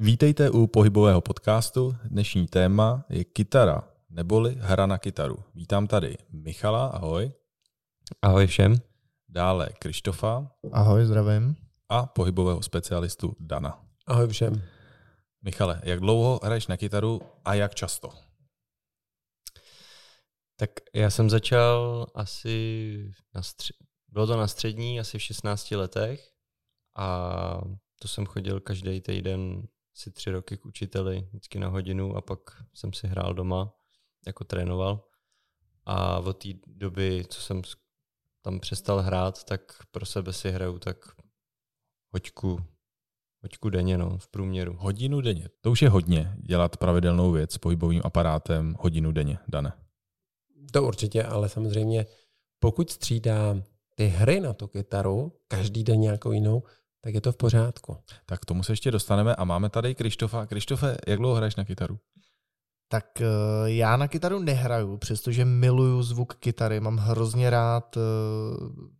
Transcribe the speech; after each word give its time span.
Vítejte 0.00 0.50
u 0.50 0.66
pohybového 0.66 1.20
podcastu. 1.20 1.96
Dnešní 2.04 2.46
téma 2.46 3.04
je 3.08 3.24
kytara, 3.24 3.88
neboli 4.10 4.54
hra 4.60 4.86
na 4.86 4.98
kytaru. 4.98 5.44
Vítám 5.54 5.86
tady 5.86 6.16
Michala, 6.30 6.86
ahoj. 6.86 7.32
Ahoj 8.22 8.46
všem. 8.46 8.76
Dále 9.28 9.68
Krištofa. 9.78 10.50
Ahoj, 10.72 11.04
zdravím. 11.04 11.56
A 11.88 12.06
pohybového 12.06 12.62
specialistu 12.62 13.36
Dana. 13.40 13.82
Ahoj 14.06 14.28
všem. 14.28 14.62
Michale, 15.42 15.80
jak 15.84 16.00
dlouho 16.00 16.40
hraješ 16.42 16.66
na 16.66 16.76
kytaru 16.76 17.20
a 17.44 17.54
jak 17.54 17.74
často? 17.74 18.10
Tak 20.56 20.70
já 20.94 21.10
jsem 21.10 21.30
začal 21.30 22.06
asi 22.14 23.12
na 23.34 23.40
stři- 23.40 23.74
bylo 24.08 24.26
to 24.26 24.36
na 24.36 24.46
střední, 24.48 25.00
asi 25.00 25.18
v 25.18 25.22
16 25.22 25.70
letech 25.76 26.30
a 26.96 27.28
to 28.02 28.08
jsem 28.08 28.26
chodil 28.26 28.60
každý 28.60 29.00
týden 29.00 29.62
si 29.98 30.10
tři 30.10 30.30
roky 30.30 30.56
k 30.56 30.66
učiteli, 30.66 31.26
vždycky 31.28 31.58
na 31.58 31.68
hodinu 31.68 32.16
a 32.16 32.20
pak 32.20 32.40
jsem 32.74 32.92
si 32.92 33.06
hrál 33.06 33.34
doma, 33.34 33.74
jako 34.26 34.44
trénoval. 34.44 35.04
A 35.84 36.18
od 36.18 36.42
té 36.42 36.48
doby, 36.66 37.24
co 37.28 37.40
jsem 37.40 37.62
tam 38.42 38.60
přestal 38.60 39.00
hrát, 39.00 39.44
tak 39.44 39.60
pro 39.90 40.06
sebe 40.06 40.32
si 40.32 40.50
hraju 40.50 40.78
tak 40.78 40.96
hoďku, 42.12 42.58
hoďku 43.42 43.70
denně, 43.70 43.98
no, 43.98 44.18
v 44.18 44.28
průměru. 44.28 44.76
Hodinu 44.78 45.20
denně. 45.20 45.48
To 45.60 45.70
už 45.70 45.82
je 45.82 45.88
hodně, 45.88 46.36
dělat 46.38 46.76
pravidelnou 46.76 47.32
věc 47.32 47.52
s 47.52 47.58
pohybovým 47.58 48.02
aparátem 48.04 48.76
hodinu 48.80 49.12
denně, 49.12 49.38
Dane. 49.48 49.72
To 50.72 50.82
určitě, 50.82 51.24
ale 51.24 51.48
samozřejmě 51.48 52.06
pokud 52.58 52.90
střídá 52.90 53.62
ty 53.94 54.06
hry 54.06 54.40
na 54.40 54.52
tu 54.52 54.66
kytaru, 54.66 55.32
každý 55.48 55.84
den 55.84 56.00
nějakou 56.00 56.32
jinou, 56.32 56.62
tak 57.00 57.14
je 57.14 57.20
to 57.20 57.32
v 57.32 57.36
pořádku. 57.36 57.96
Tak 58.26 58.40
k 58.40 58.44
tomu 58.44 58.62
se 58.62 58.72
ještě 58.72 58.90
dostaneme 58.90 59.34
a 59.34 59.44
máme 59.44 59.70
tady 59.70 59.94
Krištofa. 59.94 60.46
Krištofe, 60.46 60.96
jak 61.06 61.18
dlouho 61.18 61.34
hraješ 61.34 61.56
na 61.56 61.64
kytaru? 61.64 61.98
Tak 62.90 63.20
eh, 63.20 63.26
já 63.64 63.96
na 63.96 64.08
kytaru 64.08 64.38
nehraju, 64.38 64.96
přestože 64.96 65.44
miluju 65.44 66.02
zvuk 66.02 66.34
kytary, 66.34 66.80
mám 66.80 66.96
hrozně 66.96 67.50
rád 67.50 67.96
eh, 67.96 68.00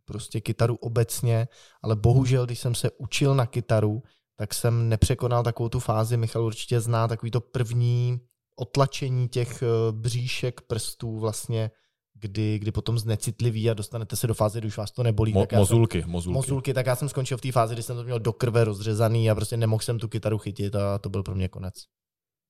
prostě 0.05 0.41
kytaru 0.41 0.75
obecně, 0.75 1.47
ale 1.83 1.95
bohužel, 1.95 2.45
když 2.45 2.59
jsem 2.59 2.75
se 2.75 2.91
učil 2.97 3.35
na 3.35 3.45
kytaru, 3.45 4.03
tak 4.35 4.53
jsem 4.53 4.89
nepřekonal 4.89 5.43
takovou 5.43 5.69
tu 5.69 5.79
fázi, 5.79 6.17
Michal 6.17 6.43
určitě 6.43 6.79
zná 6.79 7.07
takový 7.07 7.31
to 7.31 7.41
první 7.41 8.19
otlačení 8.55 9.27
těch 9.29 9.61
eh, 9.61 9.67
bříšek 9.91 10.61
prstů 10.61 11.19
vlastně 11.19 11.71
kdy, 12.19 12.59
kdy 12.59 12.71
potom 12.71 12.99
znecitliví 12.99 13.69
a 13.69 13.73
dostanete 13.73 14.15
se 14.15 14.27
do 14.27 14.33
fáze, 14.33 14.59
kdy 14.59 14.67
už 14.67 14.77
vás 14.77 14.91
to 14.91 15.03
nebolí. 15.03 15.33
Mo- 15.33 15.39
tak 15.39 15.51
já 15.51 15.59
mozulky, 15.59 16.01
jsem, 16.01 16.09
mozulky. 16.09 16.33
Mozulky, 16.33 16.73
tak 16.73 16.85
já 16.85 16.95
jsem 16.95 17.09
skončil 17.09 17.37
v 17.37 17.41
té 17.41 17.51
fázi, 17.51 17.75
kdy 17.75 17.83
jsem 17.83 17.95
to 17.95 18.03
měl 18.03 18.19
do 18.19 18.33
krve 18.33 18.63
rozřezaný 18.63 19.29
a 19.29 19.35
prostě 19.35 19.57
nemohl 19.57 19.83
jsem 19.83 19.99
tu 19.99 20.07
kytaru 20.07 20.37
chytit 20.37 20.75
a 20.75 20.97
to 20.97 21.09
byl 21.09 21.23
pro 21.23 21.35
mě 21.35 21.47
konec. 21.47 21.73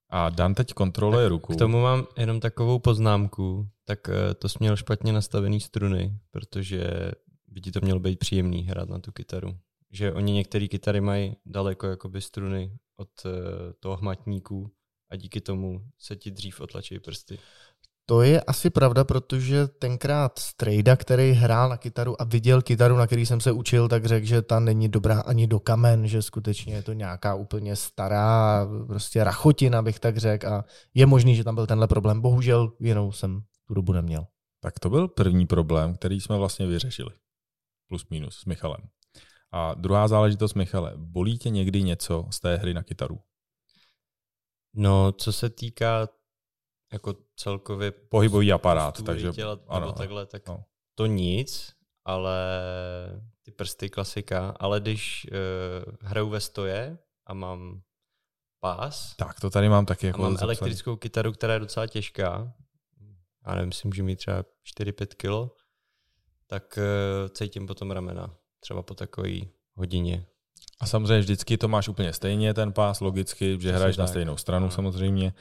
A 0.09 0.29
Dan 0.29 0.53
teď 0.53 0.73
kontroluje 0.73 1.25
tak 1.25 1.29
ruku. 1.29 1.53
K 1.53 1.57
tomu 1.57 1.81
mám 1.81 2.07
jenom 2.17 2.39
takovou 2.39 2.79
poznámku, 2.79 3.67
tak 3.85 4.09
eh, 4.09 4.33
to 4.33 4.49
směl 4.49 4.75
špatně 4.75 5.13
nastavený 5.13 5.59
struny, 5.59 6.19
protože 6.31 7.11
by 7.47 7.61
ti 7.61 7.71
to 7.71 7.79
mělo 7.83 7.99
být 7.99 8.19
příjemný 8.19 8.63
hrát 8.63 8.89
na 8.89 8.99
tu 8.99 9.11
kytaru. 9.11 9.57
Že 9.91 10.13
oni 10.13 10.33
některé 10.33 10.67
kytary 10.67 11.01
mají 11.01 11.35
daleko 11.45 11.87
jakoby 11.87 12.21
struny 12.21 12.77
od 12.97 13.09
uh, 13.25 13.31
toho 13.79 13.97
hmatníku 13.97 14.71
a 15.09 15.15
díky 15.15 15.41
tomu 15.41 15.81
se 15.97 16.15
ti 16.15 16.31
dřív 16.31 16.61
otlačí 16.61 16.99
prsty. 16.99 17.39
To 18.09 18.21
je 18.21 18.41
asi 18.41 18.69
pravda, 18.69 19.03
protože 19.03 19.67
tenkrát 19.67 20.39
Strejda, 20.39 20.95
který 20.95 21.31
hrál 21.31 21.69
na 21.69 21.77
kytaru 21.77 22.21
a 22.21 22.23
viděl 22.23 22.61
kytaru, 22.61 22.95
na 22.97 23.07
který 23.07 23.25
jsem 23.25 23.41
se 23.41 23.51
učil, 23.51 23.87
tak 23.87 24.05
řekl, 24.05 24.25
že 24.25 24.41
ta 24.41 24.59
není 24.59 24.89
dobrá 24.89 25.21
ani 25.21 25.47
do 25.47 25.59
kamen, 25.59 26.07
že 26.07 26.21
skutečně 26.21 26.73
je 26.73 26.83
to 26.83 26.93
nějaká 26.93 27.35
úplně 27.35 27.75
stará 27.75 28.67
prostě 28.87 29.23
rachotina, 29.23 29.81
bych 29.81 29.99
tak 29.99 30.17
řekl 30.17 30.47
a 30.47 30.65
je 30.93 31.05
možný, 31.05 31.35
že 31.35 31.43
tam 31.43 31.55
byl 31.55 31.67
tenhle 31.67 31.87
problém. 31.87 32.21
Bohužel 32.21 32.73
jinou 32.79 33.11
jsem 33.11 33.41
tu 33.67 33.73
dobu 33.73 33.93
neměl. 33.93 34.25
Tak 34.59 34.79
to 34.79 34.89
byl 34.89 35.07
první 35.07 35.47
problém, 35.47 35.93
který 35.93 36.21
jsme 36.21 36.37
vlastně 36.37 36.67
vyřešili. 36.67 37.11
Plus 37.87 38.09
minus 38.09 38.39
s 38.39 38.45
Michalem. 38.45 38.81
A 39.51 39.73
druhá 39.73 40.07
záležitost, 40.07 40.53
Michale, 40.53 40.93
bolí 40.95 41.37
tě 41.37 41.49
někdy 41.49 41.83
něco 41.83 42.25
z 42.31 42.39
té 42.39 42.57
hry 42.57 42.73
na 42.73 42.83
kytaru? 42.83 43.19
No, 44.73 45.11
co 45.11 45.33
se 45.33 45.49
týká 45.49 46.07
jako 46.93 47.15
celkově 47.35 47.91
pohybový 47.91 48.51
aparát, 48.51 49.03
takže 49.03 49.31
těla, 49.31 49.59
ano, 49.67 49.79
nebo 49.79 49.91
takhle, 49.91 50.25
tak 50.25 50.47
no. 50.47 50.63
to 50.95 51.05
nic, 51.05 51.73
ale 52.05 52.37
ty 53.41 53.51
prsty 53.51 53.89
klasika, 53.89 54.55
ale 54.59 54.79
když 54.79 55.27
uh, 55.31 55.95
hraju 56.01 56.29
ve 56.29 56.39
stoje 56.39 56.97
a 57.25 57.33
mám 57.33 57.81
pás, 58.59 59.15
tak 59.15 59.39
to 59.39 59.49
tady 59.49 59.69
mám 59.69 59.85
taky 59.85 60.07
jako 60.07 60.19
a 60.19 60.21
mám 60.21 60.31
zapsaný. 60.31 60.47
elektrickou 60.47 60.95
kytaru, 60.95 61.31
která 61.31 61.53
je 61.53 61.59
docela 61.59 61.87
těžká, 61.87 62.53
já 63.47 63.55
nevím, 63.55 63.67
myslím, 63.67 63.93
že 63.93 64.03
mi 64.03 64.15
třeba 64.15 64.43
4-5 64.79 65.07
kilo, 65.17 65.55
tak 66.47 66.77
uh, 66.77 67.29
cítím 67.29 67.67
potom 67.67 67.91
ramena, 67.91 68.35
třeba 68.59 68.81
po 68.81 68.93
takový 68.93 69.49
hodině. 69.75 70.25
A 70.79 70.85
samozřejmě 70.85 71.19
vždycky 71.19 71.57
to 71.57 71.67
máš 71.67 71.87
úplně 71.87 72.13
stejně, 72.13 72.53
ten 72.53 72.73
pás, 72.73 72.99
logicky, 72.99 73.57
že 73.61 73.71
hraješ 73.71 73.97
na 73.97 74.07
stejnou 74.07 74.37
stranu 74.37 74.65
no. 74.65 74.71
samozřejmě 74.71 75.33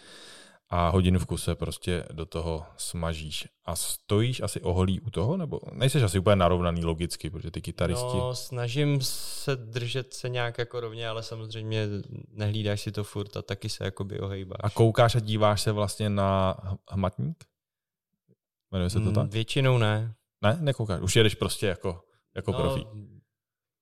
a 0.71 0.89
hodinu 0.89 1.19
v 1.19 1.27
kuse 1.27 1.55
prostě 1.55 2.05
do 2.13 2.27
toho 2.27 2.67
smažíš. 2.77 3.49
A 3.65 3.77
stojíš 3.77 4.41
asi 4.41 4.61
oholí 4.61 5.01
u 5.01 5.11
toho, 5.11 5.37
nebo 5.37 5.61
nejseš 5.73 6.03
asi 6.03 6.19
úplně 6.19 6.37
narovnaný 6.37 6.85
logicky, 6.85 7.31
protože 7.31 7.51
ty 7.51 7.63
kytaristi... 7.63 8.17
No, 8.17 8.35
snažím 8.35 9.01
se 9.03 9.57
držet 9.57 10.15
se 10.15 10.29
nějak 10.29 10.59
jako 10.59 10.81
rovně, 10.81 11.09
ale 11.09 11.23
samozřejmě 11.23 11.89
nehlídáš 12.29 12.81
si 12.81 12.93
to 12.93 13.05
furt 13.05 13.37
a 13.37 13.43
taky 13.43 13.69
se 13.69 13.85
jakoby 13.85 14.21
ohejbáš. 14.21 14.59
A 14.61 14.71
koukáš 14.71 15.15
a 15.15 15.21
díváš 15.21 15.63
se 15.63 15.73
vlastně 15.73 16.11
na 16.11 16.57
hmatník? 16.91 17.45
Jmenuje 18.71 18.91
se 18.91 19.01
to 19.01 19.13
tak? 19.13 19.31
Většinou 19.31 19.79
ne. 19.79 20.15
Ne, 20.43 20.59
nekoukáš. 20.61 21.01
Už 21.01 21.17
jedeš 21.17 21.35
prostě 21.35 21.67
jako, 21.67 22.05
jako 22.37 22.53
no, 22.53 22.59
profi. 22.59 22.87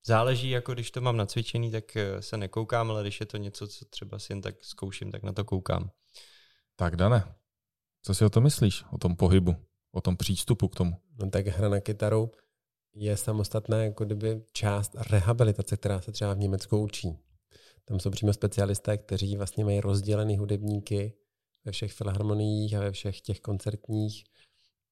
Záleží, 0.07 0.51
jako 0.51 0.75
když 0.75 0.91
to 0.91 1.01
mám 1.01 1.17
nacvičený, 1.17 1.71
tak 1.71 1.97
eh, 1.97 2.23
se 2.23 2.37
nekoukám, 2.37 2.91
ale 2.91 3.03
když 3.03 3.21
je 3.21 3.27
to 3.27 3.37
něco, 3.37 3.69
co 3.69 3.85
třeba 3.85 4.19
si 4.19 4.33
jen 4.33 4.41
tak 4.41 4.55
zkouším, 4.65 5.13
tak 5.13 5.23
na 5.23 5.33
to 5.33 5.45
koukám. 5.45 5.91
Tak 6.79 6.97
Dane, 6.97 7.35
co 8.03 8.15
si 8.15 8.25
o 8.25 8.31
tom 8.31 8.45
myslíš, 8.45 8.85
o 8.93 8.99
tom 8.99 9.17
pohybu, 9.17 9.57
o 9.93 10.01
tom 10.01 10.17
přístupu 10.17 10.69
k 10.69 10.75
tomu? 10.75 10.97
No 11.19 11.31
tak 11.31 11.47
hra 11.47 11.69
na 11.69 11.81
kytaru 11.81 12.31
je 12.95 13.17
samostatná 13.17 13.85
jako 13.85 14.05
kdyby 14.05 14.43
část 14.53 14.97
rehabilitace, 15.11 15.77
která 15.77 16.01
se 16.01 16.13
třeba 16.13 16.35
v 16.35 16.39
Německu 16.39 16.79
učí. 16.79 17.19
Tam 17.85 18.01
jsou 18.01 18.11
přímo 18.11 18.33
specialisté, 18.33 18.99
kteří 18.99 19.37
vlastně 19.37 19.65
mají 19.65 19.81
rozdělený 19.81 20.37
hudebníky 20.37 21.13
ve 21.65 21.73
všech 21.73 21.93
filharmoniích 21.93 22.75
a 22.75 22.81
ve 22.81 22.93
všech 22.93 23.21
těch 23.21 23.41
koncertních 23.41 24.25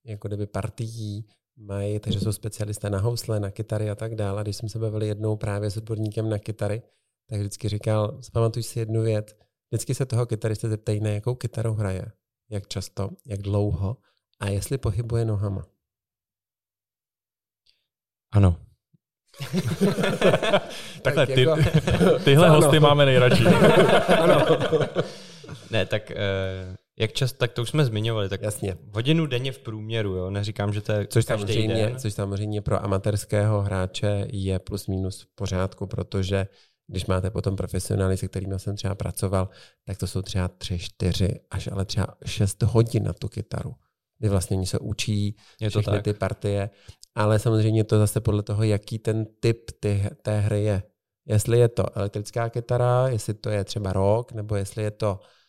jako 0.04 0.28
kdyby 0.28 0.46
partií 0.46 1.26
mají, 1.56 2.00
takže 2.00 2.20
jsou 2.20 2.32
specialisté 2.32 2.90
na 2.90 2.98
housle, 2.98 3.40
na 3.40 3.50
kytary 3.50 3.90
a 3.90 3.94
tak 3.94 4.14
dále. 4.14 4.42
Když 4.42 4.56
jsme 4.56 4.68
se 4.68 4.78
bavili 4.78 5.06
jednou 5.06 5.36
právě 5.36 5.70
s 5.70 5.76
odborníkem 5.76 6.28
na 6.28 6.38
kytary, 6.38 6.82
tak 7.26 7.40
vždycky 7.40 7.68
říkal, 7.68 8.18
zpamatuj 8.22 8.62
si 8.62 8.78
jednu 8.78 9.02
věc, 9.02 9.36
Vždycky 9.74 9.94
se 9.94 10.06
toho 10.06 10.26
kytaristy 10.26 10.68
zeptají, 10.68 11.00
na 11.00 11.10
jakou 11.10 11.34
kytaru 11.34 11.74
hraje, 11.74 12.04
jak 12.50 12.68
často, 12.68 13.10
jak 13.26 13.42
dlouho 13.42 13.96
a 14.40 14.48
jestli 14.48 14.78
pohybuje 14.78 15.24
nohama. 15.24 15.66
Ano. 18.32 18.56
Takhle, 21.02 21.26
ty, 21.26 21.42
jako... 21.42 21.62
tyhle 22.24 22.48
ano. 22.48 22.60
hosty 22.60 22.80
máme 22.80 23.06
nejradši. 23.06 23.44
ano. 24.20 24.46
ne, 25.70 25.86
tak 25.86 26.10
uh, 26.10 26.76
jak 26.98 27.12
často, 27.12 27.38
tak 27.38 27.52
to 27.52 27.62
už 27.62 27.68
jsme 27.68 27.84
zmiňovali, 27.84 28.28
tak 28.28 28.42
Jasně. 28.42 28.76
hodinu 28.92 29.26
denně 29.26 29.52
v 29.52 29.58
průměru, 29.58 30.14
jo, 30.14 30.30
neříkám, 30.30 30.72
že 30.72 30.80
to 30.80 30.92
je 30.92 31.06
což 31.06 31.24
každý 31.24 31.54
samozřejmě, 31.54 31.74
den. 31.74 31.98
Což 31.98 32.14
samozřejmě 32.14 32.62
pro 32.62 32.84
amatérského 32.84 33.62
hráče 33.62 34.26
je 34.30 34.58
plus 34.58 34.86
minus 34.86 35.22
v 35.22 35.34
pořádku, 35.34 35.86
protože 35.86 36.46
když 36.86 37.06
máte 37.06 37.30
potom 37.30 37.56
profesionály, 37.56 38.16
se 38.16 38.28
kterými 38.28 38.58
jsem 38.58 38.76
třeba 38.76 38.94
pracoval, 38.94 39.48
tak 39.84 39.98
to 39.98 40.06
jsou 40.06 40.22
třeba 40.22 40.48
tři, 40.48 40.78
čtyři, 40.78 41.40
až 41.50 41.68
ale 41.72 41.84
třeba 41.84 42.06
šest 42.24 42.62
hodin 42.62 43.04
na 43.04 43.12
tu 43.12 43.28
kytaru, 43.28 43.74
kdy 44.18 44.28
vlastně 44.28 44.56
oni 44.56 44.66
se 44.66 44.78
učí 44.78 45.36
je 45.60 45.70
to 45.70 45.80
všechny 45.80 45.98
tak. 45.98 46.04
ty 46.04 46.12
partie, 46.12 46.70
ale 47.14 47.38
samozřejmě 47.38 47.84
to 47.84 47.98
zase 47.98 48.20
podle 48.20 48.42
toho, 48.42 48.62
jaký 48.62 48.98
ten 48.98 49.26
typ 49.40 49.70
ty, 49.80 50.10
té 50.22 50.40
hry 50.40 50.64
je. 50.64 50.82
Jestli 51.26 51.58
je 51.58 51.68
to 51.68 51.98
elektrická 51.98 52.50
kytara, 52.50 53.08
jestli 53.08 53.34
to 53.34 53.50
je 53.50 53.64
třeba 53.64 53.92
rock, 53.92 54.32
nebo 54.32 54.56
jestli 54.56 54.82
je 54.82 54.90
to 54.90 55.20
v 55.22 55.43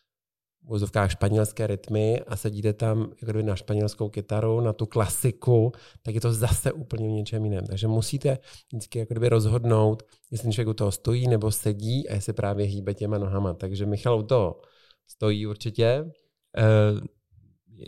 úzovkách 0.68 1.12
španělské 1.12 1.68
rytmy 1.68 2.22
a 2.22 2.36
sedíte 2.36 2.74
tam 2.74 3.00
jako 3.02 3.26
kdyby 3.26 3.44
na 3.44 3.56
španělskou 3.56 4.10
kytaru, 4.10 4.62
na 4.62 4.74
tu 4.74 4.86
klasiku, 4.86 5.72
tak 6.02 6.16
je 6.16 6.22
to 6.22 6.34
zase 6.34 6.72
úplně 6.72 7.08
v 7.08 7.12
něčem 7.12 7.46
jiném. 7.46 7.66
Takže 7.66 7.88
musíte 7.88 8.38
vždycky 8.68 9.00
jako 9.00 9.14
kdyby 9.14 9.30
rozhodnout, 9.30 10.04
jestli 10.32 10.52
člověk 10.52 10.68
u 10.68 10.74
toho 10.74 10.92
stojí 10.92 11.28
nebo 11.28 11.52
sedí 11.52 12.10
a 12.10 12.14
jestli 12.14 12.34
právě 12.34 12.66
hýbe 12.66 12.94
těma 12.94 13.18
nohama. 13.18 13.54
Takže 13.54 13.86
Michal 13.86 14.20
u 14.20 14.24
toho 14.24 14.62
stojí 15.08 15.48
určitě. 15.48 16.12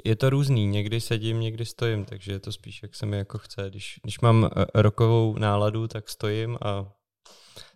Je 0.05 0.15
to 0.15 0.29
různý, 0.29 0.67
někdy 0.67 1.01
sedím, 1.01 1.39
někdy 1.39 1.65
stojím, 1.65 2.05
takže 2.05 2.31
je 2.31 2.39
to 2.39 2.51
spíš, 2.51 2.83
jak 2.83 2.95
se 2.95 3.05
mi 3.05 3.17
jako 3.17 3.37
chce. 3.37 3.69
Když, 3.69 3.99
když 4.03 4.19
mám 4.19 4.49
rokovou 4.75 5.37
náladu, 5.37 5.87
tak 5.87 6.09
stojím 6.09 6.57
a 6.61 6.93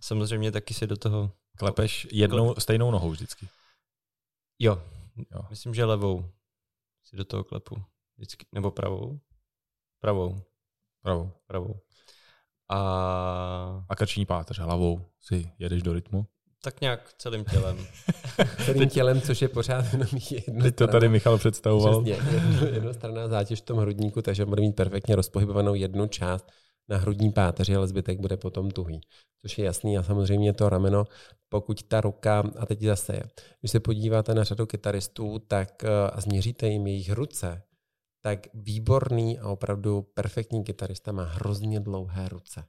samozřejmě 0.01 0.51
taky 0.51 0.73
si 0.73 0.87
do 0.87 0.97
toho 0.97 1.31
Klepeš 1.57 2.07
jednou 2.11 2.55
stejnou 2.57 2.91
nohou 2.91 3.09
vždycky. 3.09 3.47
Jo, 4.63 4.81
Jo. 5.35 5.41
myslím, 5.49 5.73
že 5.73 5.85
levou 5.85 6.25
si 7.03 7.15
do 7.15 7.25
toho 7.25 7.43
klepu. 7.43 7.83
Vždycky. 8.17 8.45
Nebo 8.51 8.71
pravou? 8.71 9.19
Pravou, 10.01 10.41
Pravou. 11.01 11.31
pravou. 11.47 11.75
A 12.69 13.85
A 13.89 13.95
krční 13.95 14.25
páteř 14.25 14.59
hlavou 14.59 15.05
si 15.19 15.51
jedeš 15.59 15.83
do 15.83 15.93
rytmu. 15.93 16.25
tak 16.63 16.81
nějak 16.81 17.13
celým 17.17 17.45
tělem. 17.45 17.77
Celým 18.65 18.89
tělem, 18.89 19.21
což 19.21 19.41
je 19.41 19.47
pořád 19.49 19.93
jenom 19.93 20.07
jedna 20.31 20.63
Teď 20.63 20.75
to 20.75 20.87
tady 20.87 21.09
Michal 21.09 21.37
představoval. 21.37 22.03
Přesně, 22.03 22.31
jedno, 22.35 22.67
jednostranná 22.67 23.27
zátěž 23.27 23.61
v 23.61 23.65
tom 23.65 23.77
hrudníku, 23.77 24.21
takže 24.21 24.45
bude 24.45 24.61
mít 24.61 24.75
perfektně 24.75 25.15
rozpohybovanou 25.15 25.73
jednu 25.73 26.07
část 26.07 26.45
na 26.89 26.97
hrudní 26.97 27.31
páteři, 27.31 27.75
ale 27.75 27.87
zbytek 27.87 28.19
bude 28.19 28.37
potom 28.37 28.71
tuhý. 28.71 29.01
Což 29.41 29.57
je 29.57 29.65
jasný 29.65 29.97
a 29.97 30.03
samozřejmě 30.03 30.53
to 30.53 30.69
rameno, 30.69 31.05
pokud 31.49 31.83
ta 31.83 32.01
ruka, 32.01 32.43
a 32.57 32.65
teď 32.65 32.81
zase 32.81 33.13
je, 33.13 33.23
když 33.59 33.71
se 33.71 33.79
podíváte 33.79 34.35
na 34.35 34.43
řadu 34.43 34.65
kytaristů 34.65 35.39
tak, 35.39 35.83
eh, 35.83 35.87
a 36.13 36.21
změříte 36.21 36.67
jim 36.67 36.87
jejich 36.87 37.11
ruce, 37.11 37.63
tak 38.21 38.47
výborný 38.53 39.39
a 39.39 39.47
opravdu 39.47 40.01
perfektní 40.01 40.63
kytarista 40.63 41.11
má 41.11 41.23
hrozně 41.23 41.79
dlouhé 41.79 42.29
ruce. 42.29 42.63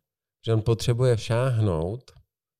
Že 0.46 0.54
on 0.54 0.62
potřebuje 0.62 1.18
šáhnout, 1.18 2.10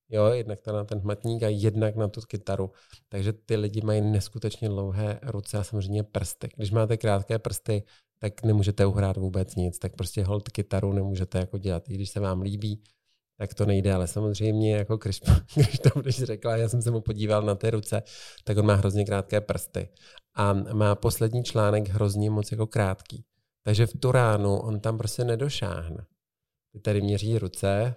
jo, 0.09 0.25
jednak 0.25 0.67
na 0.67 0.83
ten 0.83 0.99
hmatník 0.99 1.43
a 1.43 1.47
jednak 1.47 1.95
na 1.95 2.07
tu 2.07 2.21
kytaru. 2.21 2.71
Takže 3.09 3.33
ty 3.33 3.55
lidi 3.55 3.81
mají 3.81 4.01
neskutečně 4.01 4.69
dlouhé 4.69 5.19
ruce 5.23 5.57
a 5.57 5.63
samozřejmě 5.63 6.03
prsty. 6.03 6.49
Když 6.55 6.71
máte 6.71 6.97
krátké 6.97 7.39
prsty, 7.39 7.83
tak 8.23 8.43
nemůžete 8.43 8.85
uhrát 8.85 9.17
vůbec 9.17 9.55
nic, 9.55 9.79
tak 9.79 9.95
prostě 9.95 10.23
hold 10.23 10.49
kytaru 10.49 10.93
nemůžete 10.93 11.39
jako 11.39 11.57
dělat. 11.57 11.89
I 11.89 11.93
když 11.93 12.09
se 12.09 12.19
vám 12.19 12.41
líbí, 12.41 12.83
tak 13.37 13.53
to 13.53 13.65
nejde, 13.65 13.93
ale 13.93 14.07
samozřejmě 14.07 14.75
jako 14.75 14.97
když, 14.97 15.21
když 15.55 15.79
to 15.79 15.89
budeš 15.95 16.23
řekla, 16.23 16.57
já 16.57 16.69
jsem 16.69 16.81
se 16.81 16.91
mu 16.91 17.01
podíval 17.01 17.41
na 17.41 17.55
ty 17.55 17.69
ruce, 17.69 18.03
tak 18.43 18.57
on 18.57 18.65
má 18.65 18.73
hrozně 18.73 19.05
krátké 19.05 19.41
prsty 19.41 19.89
a 20.35 20.53
má 20.53 20.95
poslední 20.95 21.43
článek 21.43 21.89
hrozně 21.89 22.29
moc 22.29 22.51
jako 22.51 22.67
krátký. 22.67 23.25
Takže 23.63 23.87
v 23.87 23.93
tu 23.99 24.11
ránu 24.11 24.59
on 24.59 24.79
tam 24.79 24.97
prostě 24.97 25.23
nedošáhne. 25.23 26.05
Ty 26.73 26.79
tady 26.79 27.01
měří 27.01 27.39
ruce, 27.39 27.95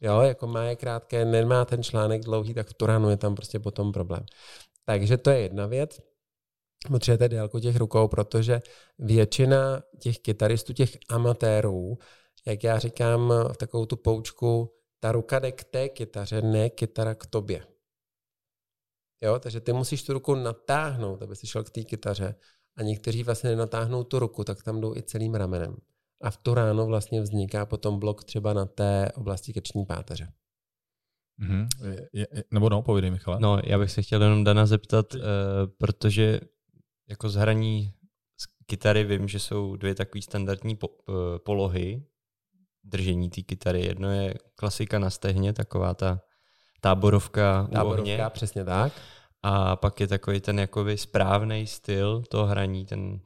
jo, 0.00 0.20
jako 0.20 0.46
má 0.46 0.64
je 0.64 0.76
krátké, 0.76 1.24
nemá 1.24 1.64
ten 1.64 1.82
článek 1.82 2.22
dlouhý, 2.22 2.54
tak 2.54 2.68
v 2.68 2.74
tu 2.74 2.86
ránu 2.86 3.10
je 3.10 3.16
tam 3.16 3.34
prostě 3.34 3.58
potom 3.58 3.92
problém. 3.92 4.24
Takže 4.84 5.16
to 5.16 5.30
je 5.30 5.40
jedna 5.40 5.66
věc. 5.66 6.00
Potřebujete 6.88 7.28
délku 7.28 7.60
těch 7.60 7.76
rukou, 7.76 8.08
protože 8.08 8.60
většina 8.98 9.82
těch 9.98 10.18
kytaristů, 10.18 10.72
těch 10.72 10.98
amatérů, 11.08 11.98
jak 12.46 12.64
já 12.64 12.78
říkám 12.78 13.32
v 13.52 13.56
takovou 13.56 13.86
tu 13.86 13.96
poučku, 13.96 14.74
ta 15.00 15.12
ruka 15.12 15.38
jde 15.38 15.52
k 15.52 15.64
té 15.64 15.88
kytaře, 15.88 16.42
ne 16.42 16.70
kytara 16.70 17.14
k 17.14 17.26
tobě. 17.26 17.66
Jo, 19.22 19.38
takže 19.38 19.60
ty 19.60 19.72
musíš 19.72 20.02
tu 20.02 20.12
ruku 20.12 20.34
natáhnout, 20.34 21.22
aby 21.22 21.36
si 21.36 21.46
šel 21.46 21.64
k 21.64 21.70
té 21.70 21.84
kytaře. 21.84 22.34
A 22.76 22.82
někteří 22.82 23.22
vlastně 23.22 23.50
nenatáhnou 23.50 24.04
tu 24.04 24.18
ruku, 24.18 24.44
tak 24.44 24.62
tam 24.62 24.80
jdou 24.80 24.96
i 24.96 25.02
celým 25.02 25.34
ramenem. 25.34 25.76
A 26.22 26.30
v 26.30 26.36
tu 26.36 26.54
ráno 26.54 26.86
vlastně 26.86 27.22
vzniká 27.22 27.66
potom 27.66 27.98
blok 27.98 28.24
třeba 28.24 28.52
na 28.52 28.66
té 28.66 29.12
oblasti 29.14 29.52
krční 29.52 29.86
páteře. 29.86 30.32
Mhm. 31.38 31.68
Je, 31.90 32.08
je, 32.12 32.44
nebo 32.50 32.68
no, 32.68 32.82
povídej 32.82 33.10
Michale. 33.10 33.40
No, 33.40 33.58
já 33.64 33.78
bych 33.78 33.90
se 33.90 34.02
chtěl 34.02 34.22
jenom 34.22 34.44
Dana 34.44 34.66
zeptat, 34.66 35.14
uh, 35.14 35.20
protože 35.78 36.40
jako 37.08 37.28
z 37.28 37.34
hraní 37.34 37.92
z 38.36 38.46
kytary 38.66 39.04
vím, 39.04 39.28
že 39.28 39.38
jsou 39.40 39.76
dvě 39.76 39.94
takové 39.94 40.22
standardní 40.22 40.76
po, 40.76 40.88
uh, 40.88 41.14
polohy 41.44 42.02
držení 42.84 43.30
té 43.30 43.42
kytary. 43.42 43.86
Jedno 43.86 44.10
je 44.10 44.34
klasika 44.54 44.98
na 44.98 45.10
stehně, 45.10 45.52
taková 45.52 45.94
ta 45.94 46.20
táborovka, 46.80 47.68
Táborovka, 47.72 48.02
u 48.02 48.14
ohně. 48.14 48.24
přesně 48.30 48.64
tak. 48.64 48.92
A 49.42 49.76
pak 49.76 50.00
je 50.00 50.06
takový 50.06 50.40
ten 50.40 50.58
jakoby 50.60 50.98
správný 50.98 51.66
styl 51.66 52.22
toho 52.28 52.46
hraní, 52.46 52.86
ten, 52.86 53.20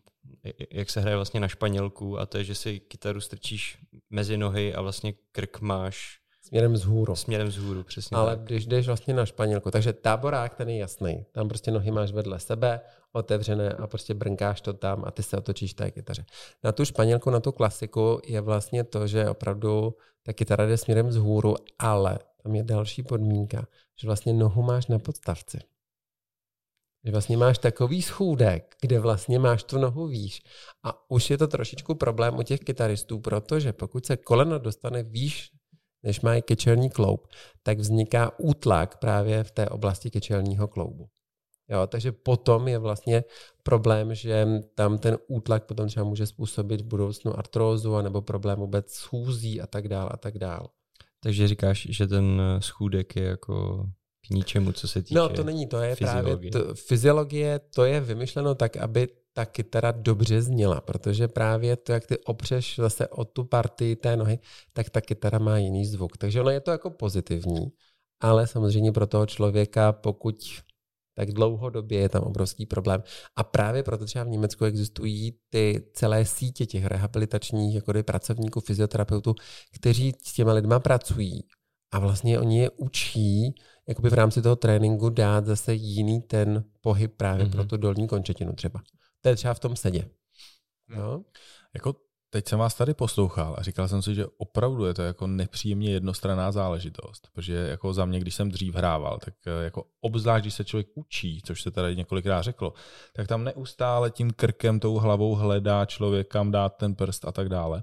jak 0.70 0.90
se 0.90 1.00
hraje 1.00 1.16
vlastně 1.16 1.40
na 1.40 1.48
španělku 1.48 2.18
a 2.18 2.26
to 2.26 2.38
je, 2.38 2.44
že 2.44 2.54
si 2.54 2.80
kytaru 2.80 3.20
strčíš 3.20 3.78
mezi 4.10 4.36
nohy 4.36 4.74
a 4.74 4.80
vlastně 4.80 5.12
krk 5.32 5.60
máš 5.60 6.18
Směrem 6.42 6.72
vzhůru. 6.72 7.16
směrem 7.16 7.48
vzhůru, 7.48 7.82
přesně 7.82 8.16
Ale 8.16 8.36
tak. 8.36 8.44
když 8.46 8.66
jdeš 8.66 8.86
vlastně 8.86 9.14
na 9.14 9.26
Španělku, 9.26 9.70
takže 9.70 9.92
táborák 9.92 10.54
ten 10.54 10.68
je 10.68 10.78
jasný. 10.78 11.24
Tam 11.32 11.48
prostě 11.48 11.70
nohy 11.70 11.90
máš 11.90 12.12
vedle 12.12 12.40
sebe, 12.40 12.80
otevřené 13.12 13.72
a 13.72 13.86
prostě 13.86 14.14
brnkáš 14.14 14.60
to 14.60 14.72
tam 14.72 15.04
a 15.06 15.10
ty 15.10 15.22
se 15.22 15.36
otočíš 15.36 15.74
té 15.74 15.90
kytaře. 15.90 16.24
Na 16.64 16.72
tu 16.72 16.84
Španělku, 16.84 17.30
na 17.30 17.40
tu 17.40 17.52
klasiku 17.52 18.20
je 18.26 18.40
vlastně 18.40 18.84
to, 18.84 19.06
že 19.06 19.28
opravdu 19.28 19.94
ta 20.22 20.32
kytara 20.32 20.66
jde 20.66 20.76
směrem 20.76 21.06
vzhůru, 21.06 21.54
ale 21.78 22.18
tam 22.42 22.54
je 22.54 22.62
další 22.62 23.02
podmínka, 23.02 23.66
že 24.00 24.08
vlastně 24.08 24.32
nohu 24.32 24.62
máš 24.62 24.86
na 24.86 24.98
podstavci. 24.98 25.58
Že 27.04 27.12
vlastně 27.12 27.36
máš 27.36 27.58
takový 27.58 28.02
schůdek, 28.02 28.76
kde 28.80 29.00
vlastně 29.00 29.38
máš 29.38 29.62
tu 29.62 29.78
nohu 29.78 30.06
výš. 30.06 30.42
A 30.82 31.10
už 31.10 31.30
je 31.30 31.38
to 31.38 31.46
trošičku 31.46 31.94
problém 31.94 32.38
u 32.38 32.42
těch 32.42 32.60
kytaristů, 32.60 33.20
protože 33.20 33.72
pokud 33.72 34.06
se 34.06 34.16
koleno 34.16 34.58
dostane 34.58 35.02
výš, 35.02 35.50
než 36.02 36.20
mají 36.20 36.42
kečelní 36.42 36.90
kloub, 36.90 37.26
tak 37.62 37.78
vzniká 37.78 38.38
útlak 38.38 38.98
právě 38.98 39.44
v 39.44 39.50
té 39.50 39.68
oblasti 39.68 40.10
kečelního 40.10 40.68
kloubu. 40.68 41.08
Jo, 41.70 41.86
takže 41.86 42.12
potom 42.12 42.68
je 42.68 42.78
vlastně 42.78 43.24
problém, 43.62 44.14
že 44.14 44.46
tam 44.74 44.98
ten 44.98 45.18
útlak 45.26 45.64
potom 45.64 45.88
třeba 45.88 46.04
může 46.04 46.26
způsobit 46.26 46.80
v 46.80 46.84
budoucnu 46.84 47.38
artrózu 47.38 48.00
nebo 48.00 48.22
problém 48.22 48.58
vůbec 48.58 48.92
schůzí 48.92 49.60
a 49.60 49.66
tak 49.66 49.88
dál 49.88 50.08
a 50.12 50.16
tak 50.16 50.38
dál. 50.38 50.70
Takže 51.22 51.48
říkáš, 51.48 51.86
že 51.90 52.06
ten 52.06 52.42
schůdek 52.58 53.16
je 53.16 53.24
jako 53.24 53.86
k 54.26 54.30
ničemu, 54.30 54.72
co 54.72 54.88
se 54.88 55.02
týče 55.02 55.14
No 55.14 55.28
to 55.28 55.44
není, 55.44 55.66
to 55.66 55.80
je 55.80 55.94
fyziologie. 55.94 56.50
právě, 56.50 56.68
to, 56.68 56.74
fyziologie, 56.74 57.60
to 57.74 57.84
je 57.84 58.00
vymyšleno 58.00 58.54
tak, 58.54 58.76
aby 58.76 59.08
ta 59.32 59.46
kytara 59.46 59.92
dobře 59.92 60.42
zněla, 60.42 60.80
protože 60.80 61.28
právě 61.28 61.76
to, 61.76 61.92
jak 61.92 62.06
ty 62.06 62.18
opřeš 62.18 62.76
zase 62.78 63.08
o 63.08 63.24
tu 63.24 63.44
partii 63.44 63.96
té 63.96 64.16
nohy, 64.16 64.38
tak 64.72 64.90
ta 64.90 65.00
kytara 65.00 65.38
má 65.38 65.58
jiný 65.58 65.86
zvuk. 65.86 66.16
Takže 66.16 66.40
ono 66.40 66.50
je 66.50 66.60
to 66.60 66.70
jako 66.70 66.90
pozitivní, 66.90 67.72
ale 68.20 68.46
samozřejmě 68.46 68.92
pro 68.92 69.06
toho 69.06 69.26
člověka, 69.26 69.92
pokud 69.92 70.34
tak 71.18 71.32
dlouhodobě 71.32 72.00
je 72.00 72.08
tam 72.08 72.22
obrovský 72.22 72.66
problém. 72.66 73.02
A 73.36 73.44
právě 73.44 73.82
proto 73.82 74.04
třeba 74.04 74.24
v 74.24 74.28
Německu 74.28 74.64
existují 74.64 75.38
ty 75.50 75.82
celé 75.92 76.24
sítě 76.24 76.66
těch 76.66 76.84
rehabilitačních 76.84 77.74
jako 77.74 77.92
pracovníků, 78.02 78.60
fyzioterapeutů, 78.60 79.34
kteří 79.74 80.14
s 80.22 80.32
těma 80.32 80.52
lidma 80.52 80.80
pracují 80.80 81.44
a 81.92 81.98
vlastně 81.98 82.38
oni 82.38 82.60
je 82.60 82.70
učí 82.70 83.54
jakoby 83.88 84.10
v 84.10 84.12
rámci 84.12 84.42
toho 84.42 84.56
tréninku 84.56 85.10
dát 85.10 85.46
zase 85.46 85.74
jiný 85.74 86.20
ten 86.20 86.64
pohyb 86.80 87.16
právě 87.16 87.46
mm-hmm. 87.46 87.50
pro 87.50 87.64
tu 87.64 87.76
dolní 87.76 88.08
končetinu 88.08 88.52
třeba. 88.52 88.82
To 89.20 89.28
je 89.28 89.36
třeba 89.36 89.54
v 89.54 89.60
tom 89.60 89.76
sedě. 89.76 90.08
No? 90.88 91.24
Jako 91.74 91.94
teď 92.30 92.48
jsem 92.48 92.58
vás 92.58 92.74
tady 92.74 92.94
poslouchal 92.94 93.54
a 93.58 93.62
říkal 93.62 93.88
jsem 93.88 94.02
si, 94.02 94.14
že 94.14 94.26
opravdu 94.38 94.84
je 94.84 94.94
to 94.94 95.02
jako 95.02 95.26
nepříjemně 95.26 95.90
jednostranná 95.90 96.52
záležitost, 96.52 97.28
protože 97.32 97.54
jako 97.54 97.94
za 97.94 98.04
mě, 98.04 98.20
když 98.20 98.34
jsem 98.34 98.50
dřív 98.50 98.74
hrával, 98.74 99.18
tak 99.24 99.34
eh, 99.46 99.64
jako 99.64 99.84
obzvlášť, 100.00 100.44
když 100.44 100.54
se 100.54 100.64
člověk 100.64 100.86
učí, 100.94 101.42
což 101.44 101.62
se 101.62 101.70
tady 101.70 101.96
několikrát 101.96 102.42
řeklo, 102.42 102.72
tak 103.16 103.26
tam 103.26 103.44
neustále 103.44 104.10
tím 104.10 104.30
krkem, 104.30 104.80
tou 104.80 104.94
hlavou 104.94 105.34
hledá 105.34 105.84
člověk, 105.84 106.28
kam 106.28 106.50
dát 106.50 106.68
ten 106.76 106.94
prst 106.94 107.24
a 107.24 107.32
tak 107.32 107.48
dále. 107.48 107.82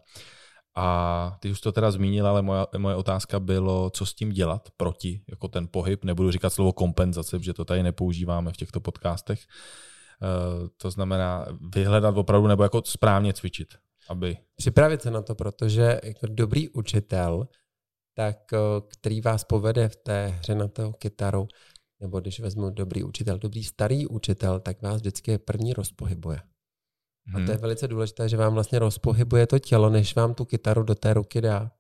A 0.78 1.38
ty 1.40 1.52
už 1.52 1.62
to 1.62 1.72
teda 1.72 1.92
zmínil, 1.92 2.28
ale 2.28 2.42
moje, 2.42 2.66
moje 2.78 2.96
otázka 2.96 3.40
bylo, 3.40 3.90
co 3.90 4.06
s 4.06 4.14
tím 4.14 4.30
dělat 4.30 4.70
proti, 4.78 5.22
jako 5.30 5.48
ten 5.48 5.68
pohyb. 5.72 6.04
Nebudu 6.04 6.32
říkat 6.32 6.50
slovo 6.50 6.74
kompenzace, 6.74 7.40
protože 7.40 7.54
to 7.54 7.66
tady 7.66 7.84
nepoužíváme 7.84 8.52
v 8.52 8.58
těchto 8.58 8.80
podcastech. 8.80 9.40
Uh, 10.22 10.68
to 10.78 10.92
znamená 10.92 11.46
vyhledat 11.76 12.18
opravdu 12.18 12.48
nebo 12.48 12.64
jako 12.64 12.82
správně 12.86 13.34
cvičit, 13.34 13.68
aby... 14.10 14.38
Připravit 14.56 15.02
se 15.02 15.12
na 15.12 15.22
to, 15.22 15.36
protože 15.36 16.00
jako 16.04 16.28
dobrý 16.28 16.70
učitel, 16.70 17.48
tak 18.18 18.54
eh, 18.54 18.58
který 18.88 19.22
vás 19.22 19.44
povede 19.44 19.90
v 19.90 19.96
té 19.96 20.28
hře 20.28 20.56
na 20.56 20.68
toho 20.68 20.94
kytaru, 20.94 21.48
nebo 22.00 22.20
když 22.20 22.40
vezmu 22.40 22.70
dobrý 22.70 23.04
učitel, 23.04 23.38
dobrý 23.38 23.64
starý 23.64 24.08
učitel, 24.08 24.60
tak 24.60 24.82
vás 24.82 24.96
vždycky 24.96 25.38
první 25.38 25.74
rozpohybuje. 25.74 26.40
A 27.34 27.38
Mhm. 27.38 27.46
to 27.46 27.52
je 27.52 27.58
velice 27.58 27.88
důležité, 27.88 28.30
že 28.30 28.38
vám 28.38 28.54
vlastně 28.54 28.80
rozpohybuje 28.80 29.48
to 29.48 29.60
tělo, 29.60 29.90
než 29.90 30.16
vám 30.16 30.34
tu 30.34 30.46
kytaru 30.46 30.84
do 30.84 30.96
té 30.96 31.14
ruky 31.14 31.42
dá. 31.42 31.72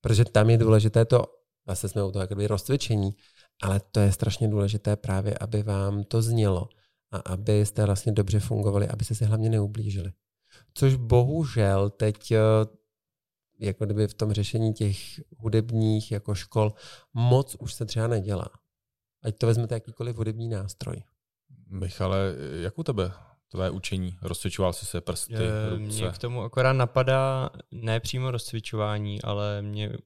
Protože 0.00 0.24
tam 0.24 0.50
je 0.50 0.58
důležité 0.58 1.04
to, 1.04 1.24
zase 1.68 1.88
jsme 1.88 2.04
u 2.04 2.10
toho 2.12 2.22
jakoby 2.22 2.46
rozcvičení, 2.46 3.10
ale 3.62 3.80
to 3.80 4.00
je 4.00 4.12
strašně 4.12 4.48
důležité 4.48 4.96
právě, 4.96 5.38
aby 5.38 5.62
vám 5.62 6.04
to 6.04 6.22
znělo 6.22 6.68
a 7.10 7.18
abyste 7.18 7.86
vlastně 7.86 8.12
dobře 8.12 8.40
fungovali, 8.40 8.88
aby 8.88 9.04
se 9.04 9.14
si 9.14 9.24
hlavně 9.24 9.50
neublížili. 9.50 10.12
Což 10.74 10.96
bohužel 10.96 11.90
teď 11.90 12.30
eh, 12.30 12.38
jako 13.58 13.84
kdyby 13.84 14.08
v 14.08 14.14
tom 14.14 14.32
řešení 14.32 14.72
těch 14.72 14.96
hudebních 15.38 16.12
jako 16.12 16.34
škol 16.34 16.72
moc 17.14 17.56
už 17.60 17.74
se 17.74 17.86
třeba 17.86 18.06
nedělá. 18.06 18.48
Ať 19.22 19.38
to 19.38 19.46
vezmete 19.46 19.74
jakýkoliv 19.74 20.16
hudební 20.16 20.48
nástroj. 20.48 20.96
Michale, 21.68 22.34
jak 22.60 22.78
u 22.78 22.82
tebe 22.82 23.12
tvé 23.48 23.70
učení? 23.70 24.18
Rozcvičoval 24.22 24.72
jsi 24.72 24.86
se 24.86 25.00
prsty, 25.00 25.34
Eh, 25.34 25.70
ruce? 25.70 26.02
Mě 26.02 26.10
k 26.10 26.18
tomu 26.18 26.42
akorát 26.42 26.72
napadá 26.72 27.50
ne 27.70 28.00
přímo 28.00 28.30
rozcvičování, 28.30 29.22
ale 29.22 29.62
mě 29.62 29.88
uh, 29.90 29.96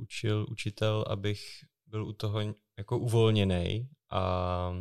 učil 0.00 0.46
učitel, 0.50 1.04
abych 1.08 1.40
byl 1.86 2.06
u 2.06 2.12
toho 2.12 2.40
jako 2.78 2.98
uvolněný 2.98 3.88
a 4.10 4.72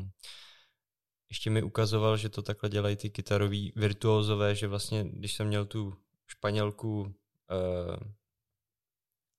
ještě 1.36 1.50
mi 1.50 1.64
ukazoval, 1.64 2.18
že 2.18 2.30
to 2.30 2.42
takhle 2.42 2.70
dělají 2.70 2.96
ty 2.96 3.10
kytaroví 3.10 3.74
virtuózové, 3.76 4.56
že 4.56 4.68
vlastně, 4.68 5.04
když 5.04 5.34
jsem 5.34 5.48
měl 5.48 5.66
tu 5.66 5.94
španělku 6.28 7.02
uh, 7.02 7.96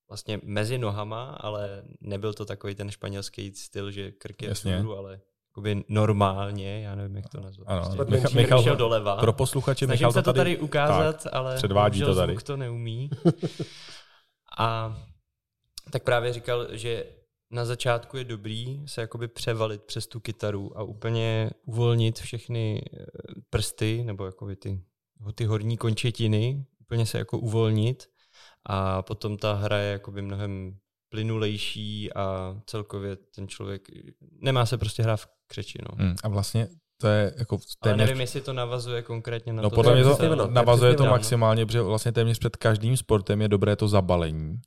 vlastně 0.08 0.40
mezi 0.44 0.78
nohama, 0.78 1.30
ale 1.40 1.82
nebyl 2.00 2.34
to 2.34 2.44
takový 2.44 2.74
ten 2.74 2.90
španělský 2.90 3.54
styl, 3.54 3.90
že 3.90 4.12
krk 4.12 4.42
je 4.42 4.50
vzhůru, 4.50 4.96
ale 4.96 5.20
jakoby 5.50 5.84
normálně, 5.88 6.80
já 6.80 6.94
nevím, 6.94 7.16
jak 7.16 7.28
to 7.28 7.40
nazvat. 7.40 7.68
Ano, 7.68 7.96
prostě 7.96 8.14
Michal, 8.14 8.30
Michal 8.34 8.62
šel 8.62 8.76
doleva. 8.76 9.16
Pro 9.16 9.32
posluchače 9.32 9.84
Snažím 9.84 10.06
Michal 10.06 10.12
se 10.12 10.22
to 10.22 10.32
tady, 10.32 10.38
tady 10.38 10.58
ukázat, 10.58 11.22
tak, 11.22 11.34
ale 11.34 11.56
předvádí 11.56 12.00
to 12.00 12.14
tady. 12.14 12.32
zvuk 12.32 12.42
to 12.42 12.56
neumí. 12.56 13.10
A 14.58 14.98
tak 15.90 16.02
právě 16.02 16.32
říkal, 16.32 16.66
že 16.70 17.04
na 17.56 17.64
začátku 17.64 18.16
je 18.16 18.24
dobrý 18.24 18.82
se 18.86 19.00
jakoby 19.00 19.28
převalit 19.28 19.82
přes 19.82 20.06
tu 20.06 20.20
kytaru 20.20 20.78
a 20.78 20.82
úplně 20.82 21.50
uvolnit 21.64 22.18
všechny 22.18 22.82
eh, 22.94 23.06
prsty 23.50 24.04
nebo 24.04 24.26
jakoby 24.26 24.56
ty, 24.56 24.80
ty 25.34 25.44
horní 25.44 25.76
končetiny, 25.76 26.64
úplně 26.80 27.06
se 27.06 27.18
jako 27.18 27.38
uvolnit 27.38 28.06
a 28.66 29.02
potom 29.02 29.36
ta 29.36 29.52
hra 29.52 29.78
je 29.78 29.92
jakoby 29.92 30.22
mnohem 30.22 30.76
plynulejší 31.08 32.12
a 32.12 32.56
celkově 32.66 33.16
ten 33.16 33.48
člověk 33.48 33.88
nemá 34.40 34.66
se 34.66 34.78
prostě 34.78 35.02
hrát 35.02 35.16
v 35.16 35.26
křeči. 35.46 35.78
No. 35.82 36.04
Hmm, 36.04 36.14
a 36.24 36.28
vlastně 36.28 36.68
to 37.00 37.08
je 37.08 37.34
jako 37.38 37.58
téměř... 37.82 38.00
Ale 38.00 38.06
nevím, 38.06 38.20
jestli 38.20 38.40
to 38.40 38.52
navazuje 38.52 39.02
konkrétně 39.02 39.52
na 39.52 39.62
no, 39.62 39.70
to. 39.70 39.74
podle 39.74 39.94
mě 39.94 40.04
to, 40.04 40.16
to 40.16 40.50
navazuje 40.50 40.94
to 40.94 41.04
maximálně, 41.04 41.66
protože 41.66 41.82
vlastně 41.82 42.12
téměř 42.12 42.38
před 42.38 42.56
každým 42.56 42.96
sportem 42.96 43.42
je 43.42 43.48
dobré 43.48 43.76
to 43.76 43.88
zabalení 43.88 44.60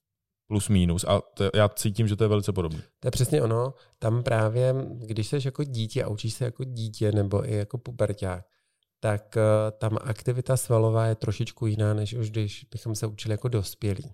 plus 0.49 0.69
minus 0.69 1.05
a 1.07 1.21
to, 1.21 1.49
já 1.55 1.69
cítím, 1.69 2.07
že 2.07 2.15
to 2.15 2.23
je 2.23 2.27
velice 2.27 2.53
podobné. 2.53 2.81
To 2.99 3.07
je 3.07 3.11
přesně 3.11 3.41
ono. 3.41 3.73
Tam 3.99 4.23
právě, 4.23 4.75
když 4.93 5.27
jsi 5.27 5.37
jako 5.45 5.63
dítě 5.63 6.03
a 6.03 6.09
učíš 6.09 6.33
se 6.33 6.45
jako 6.45 6.63
dítě 6.63 7.11
nebo 7.11 7.49
i 7.49 7.55
jako 7.55 7.77
puberták, 7.77 8.45
tak 8.99 9.37
uh, 9.37 9.77
tam 9.77 9.97
aktivita 10.01 10.57
svalová 10.57 11.05
je 11.05 11.15
trošičku 11.15 11.65
jiná, 11.65 11.93
než 11.93 12.13
už 12.13 12.31
když 12.31 12.65
bychom 12.71 12.95
se 12.95 13.07
učili 13.07 13.33
jako 13.33 13.47
dospělí. 13.47 14.13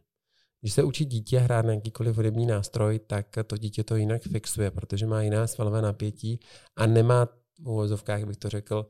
Když 0.62 0.74
se 0.74 0.84
učí 0.84 1.06
dítě 1.06 1.40
hrát 1.40 1.66
na 1.66 1.74
jakýkoliv 1.74 2.16
hudební 2.16 2.46
nástroj, 2.46 3.00
tak 3.00 3.28
to 3.48 3.58
dítě 3.58 3.84
to 3.84 3.96
jinak 3.96 4.22
fixuje, 4.22 4.72
protože 4.72 5.08
má 5.08 5.22
jiná 5.22 5.48
svalové 5.48 5.82
napětí 5.82 6.40
a 6.76 6.86
nemá 6.86 7.26
v 7.60 7.68
uvozovkách, 7.70 8.24
bych 8.24 8.38
to 8.38 8.50
řekl, 8.50 8.88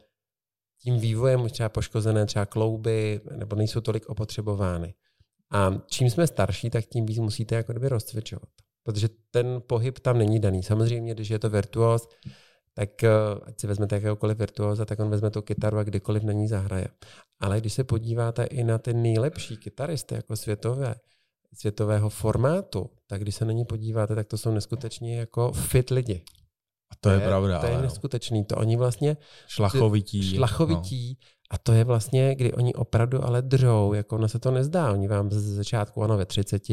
tím 0.81 0.99
vývojem 0.99 1.41
už 1.41 1.51
třeba 1.51 1.69
poškozené 1.69 2.25
třeba 2.25 2.45
klouby, 2.45 3.21
nebo 3.35 3.55
nejsou 3.55 3.81
tolik 3.81 4.09
opotřebovány. 4.09 4.93
A 5.51 5.71
čím 5.87 6.09
jsme 6.09 6.27
starší, 6.27 6.69
tak 6.69 6.85
tím 6.85 7.05
víc 7.05 7.17
musíte 7.17 7.55
jako 7.55 7.73
kdyby 7.73 7.89
rozcvičovat. 7.89 8.49
Protože 8.83 9.09
ten 9.31 9.61
pohyb 9.67 9.99
tam 9.99 10.17
není 10.17 10.39
daný. 10.39 10.63
Samozřejmě, 10.63 11.13
když 11.13 11.29
je 11.29 11.39
to 11.39 11.49
virtuos, 11.49 12.07
tak 12.73 13.03
eh, 13.03 13.09
ať 13.45 13.59
si 13.59 13.67
vezmete 13.67 13.95
jakéhokoliv 13.95 14.37
virtuóza, 14.37 14.85
tak 14.85 14.99
on 14.99 15.09
vezme 15.09 15.31
tu 15.31 15.41
kytaru 15.41 15.77
a 15.77 15.83
kdykoliv 15.83 16.23
na 16.23 16.33
ní 16.33 16.47
zahraje. 16.47 16.87
Ale 17.39 17.59
když 17.61 17.73
se 17.73 17.83
podíváte 17.83 18.43
i 18.43 18.63
na 18.63 18.77
ty 18.77 18.93
nejlepší 18.93 19.57
kytaristy 19.57 20.15
jako 20.15 20.35
světové, 20.35 20.95
světového 21.53 22.09
formátu, 22.09 22.89
tak 23.07 23.21
když 23.21 23.35
se 23.35 23.45
na 23.45 23.51
ní 23.51 23.65
podíváte, 23.65 24.15
tak 24.15 24.27
to 24.27 24.37
jsou 24.37 24.51
neskutečně 24.51 25.19
jako 25.19 25.51
fit 25.51 25.89
lidi. 25.89 26.21
A 26.91 26.95
to, 26.95 26.99
to 26.99 27.09
je, 27.09 27.21
je 27.21 27.27
pravda. 27.27 27.59
To 27.59 27.65
je 27.65 27.81
neskutečný. 27.81 28.45
To 28.45 28.55
oni 28.55 28.77
vlastně 28.77 29.17
šlachovití. 29.47 30.35
Šlachovití. 30.35 31.19
A 31.55 31.57
to 31.57 31.73
je 31.73 31.83
vlastně, 31.83 32.35
kdy 32.35 32.53
oni 32.53 32.73
opravdu 32.73 33.23
ale 33.25 33.41
držou, 33.41 33.93
jako 33.93 34.15
ono 34.15 34.27
se 34.27 34.39
to 34.39 34.51
nezdá. 34.51 34.91
Oni 34.91 35.07
vám 35.07 35.31
ze 35.31 35.53
začátku, 35.53 36.03
ano, 36.03 36.17
ve 36.17 36.25
30 36.25 36.63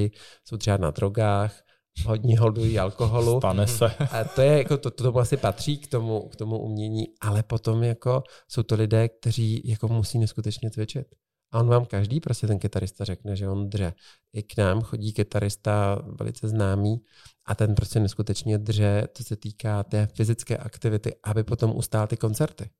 jsou 0.45 0.57
třeba 0.59 0.77
na 0.77 0.91
drogách, 0.91 1.62
hodně 2.07 2.39
holdují 2.39 2.79
alkoholu. 2.79 3.41
Stane 3.41 3.67
se. 3.67 3.87
A 3.87 4.25
to 4.25 4.41
je 4.41 4.59
jako, 4.59 4.79
to, 4.79 4.91
to, 4.91 5.12
to 5.12 5.19
asi 5.19 5.37
patří 5.37 5.79
k 5.79 5.87
tomu, 5.87 6.29
k 6.29 6.37
tomu 6.37 6.59
umění, 6.59 7.05
ale 7.21 7.43
potom 7.43 7.83
jako 7.83 8.23
jsou 8.49 8.62
to 8.62 8.75
lidé, 8.75 9.09
kteří 9.09 9.62
jako 9.65 9.89
musí 9.89 10.19
neskutečně 10.19 10.71
cvičit. 10.71 11.07
A 11.53 11.61
on 11.61 11.69
vám 11.69 11.85
každý 11.85 12.21
prostě 12.21 12.47
ten 12.47 12.59
kytarista 12.59 13.05
řekne, 13.05 13.37
že 13.37 13.49
on 13.49 13.71
dře. 13.71 13.93
I 14.33 14.43
k 14.43 14.57
nám 14.57 14.81
chodí 14.81 15.12
kytarista 15.12 16.03
velice 16.21 16.49
známý 16.49 17.01
a 17.47 17.55
ten 17.55 17.75
prostě 17.75 18.01
neskutečně 18.01 18.59
dře, 18.59 19.09
co 19.15 19.25
se 19.25 19.37
týká 19.37 19.83
té 19.83 20.09
fyzické 20.15 20.57
aktivity, 20.57 21.15
aby 21.25 21.45
potom 21.45 21.77
ustál 21.77 22.07
ty 22.07 22.17
koncerty. 22.17 22.71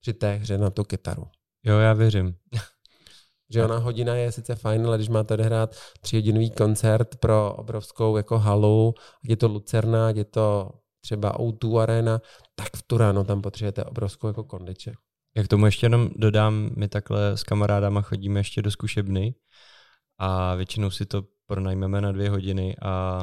Při 0.00 0.12
té 0.12 0.34
hře 0.34 0.58
na 0.58 0.70
tu 0.70 0.84
kytaru. 0.84 1.26
Jo, 1.64 1.78
já 1.78 1.92
věřím. 1.92 2.36
Že 3.50 3.64
ona 3.64 3.78
hodina 3.78 4.14
je 4.14 4.32
sice 4.32 4.54
fajn, 4.54 4.86
ale 4.86 4.96
když 4.96 5.08
máte 5.08 5.34
odehrát 5.34 5.76
tříhodinový 6.00 6.50
koncert 6.50 7.16
pro 7.16 7.54
obrovskou 7.54 8.16
jako 8.16 8.38
halu, 8.38 8.94
ať 9.24 9.30
je 9.30 9.36
to 9.36 9.48
Lucerna, 9.48 10.08
ať 10.08 10.16
je 10.16 10.24
to 10.24 10.70
třeba 11.00 11.38
O2 11.38 11.78
Arena, 11.78 12.20
tak 12.54 12.76
v 12.76 12.82
tu 12.82 12.96
ráno 12.96 13.24
tam 13.24 13.42
potřebujete 13.42 13.84
obrovskou 13.84 14.26
jako 14.26 14.44
kondiče. 14.44 14.92
Jak 15.36 15.48
tomu 15.48 15.66
ještě 15.66 15.86
jenom 15.86 16.10
dodám, 16.16 16.70
my 16.76 16.88
takhle 16.88 17.36
s 17.36 17.42
kamarádama 17.42 18.02
chodíme 18.02 18.40
ještě 18.40 18.62
do 18.62 18.70
zkušebny 18.70 19.34
a 20.18 20.54
většinou 20.54 20.90
si 20.90 21.06
to 21.06 21.22
pronajmeme 21.46 22.00
na 22.00 22.12
dvě 22.12 22.30
hodiny 22.30 22.76
a 22.82 23.20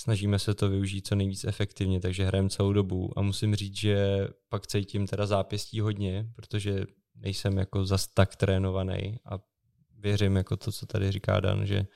snažíme 0.00 0.38
se 0.38 0.54
to 0.54 0.68
využít 0.68 1.06
co 1.06 1.14
nejvíc 1.14 1.44
efektivně, 1.44 2.00
takže 2.00 2.24
hrajeme 2.24 2.48
celou 2.48 2.72
dobu 2.72 3.18
a 3.18 3.22
musím 3.22 3.54
říct, 3.54 3.76
že 3.76 4.28
pak 4.48 4.66
cítím 4.66 5.06
teda 5.06 5.26
zápěstí 5.26 5.80
hodně, 5.80 6.26
protože 6.36 6.84
nejsem 7.14 7.58
jako 7.58 7.84
zas 7.84 8.06
tak 8.06 8.36
trénovaný 8.36 9.18
a 9.24 9.38
věřím 9.98 10.36
jako 10.36 10.56
to, 10.56 10.72
co 10.72 10.86
tady 10.86 11.12
říká 11.12 11.40
Dan, 11.40 11.66
že 11.66 11.86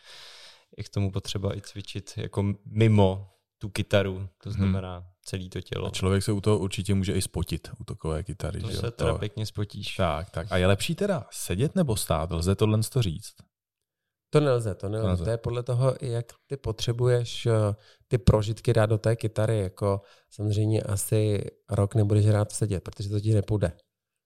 je 0.76 0.84
k 0.84 0.88
tomu 0.88 1.10
potřeba 1.10 1.56
i 1.56 1.60
cvičit 1.60 2.12
jako 2.16 2.54
mimo 2.64 3.30
tu 3.58 3.68
kytaru, 3.68 4.28
to 4.42 4.50
mhm. 4.50 4.58
znamená 4.58 4.96
hmm. 4.96 5.06
celé 5.22 5.48
to 5.48 5.60
tělo. 5.60 5.86
A 5.86 5.90
člověk 5.90 6.22
se 6.22 6.32
u 6.32 6.40
toho 6.40 6.58
určitě 6.58 6.94
může 6.94 7.12
i 7.12 7.22
spotit, 7.22 7.70
u 7.80 7.84
takové 7.84 8.22
kytary. 8.22 8.60
To 8.60 8.70
že 8.70 8.76
se 8.76 8.90
teda 8.90 9.12
to... 9.12 9.18
pěkně 9.18 9.46
spotíš. 9.46 9.96
Tak, 9.96 10.30
tak. 10.30 10.46
A 10.50 10.56
je 10.56 10.66
lepší 10.66 10.94
teda 10.94 11.26
sedět 11.30 11.74
nebo 11.74 11.96
stát? 11.96 12.30
Lze 12.30 12.54
tohle 12.54 12.78
to 12.92 13.02
říct? 13.02 13.34
To 14.34 14.40
nelze, 14.40 14.74
to 14.74 14.88
nelze. 14.88 15.06
nelze. 15.06 15.24
To 15.24 15.30
je 15.30 15.36
podle 15.36 15.62
toho, 15.62 15.94
jak 16.00 16.26
ty 16.46 16.56
potřebuješ 16.56 17.46
eh, 17.46 17.52
ty 18.08 18.18
prožitky 18.18 18.72
dát 18.72 18.86
do 18.86 18.98
té 18.98 19.16
kytary. 19.16 19.60
Jako 19.60 20.00
samozřejmě 20.30 20.82
asi 20.82 21.44
rok 21.70 21.94
nebudeš 21.94 22.26
rád 22.26 22.52
sedět, 22.52 22.84
protože 22.84 23.08
to 23.08 23.20
ti 23.20 23.34
nepůjde. 23.34 23.72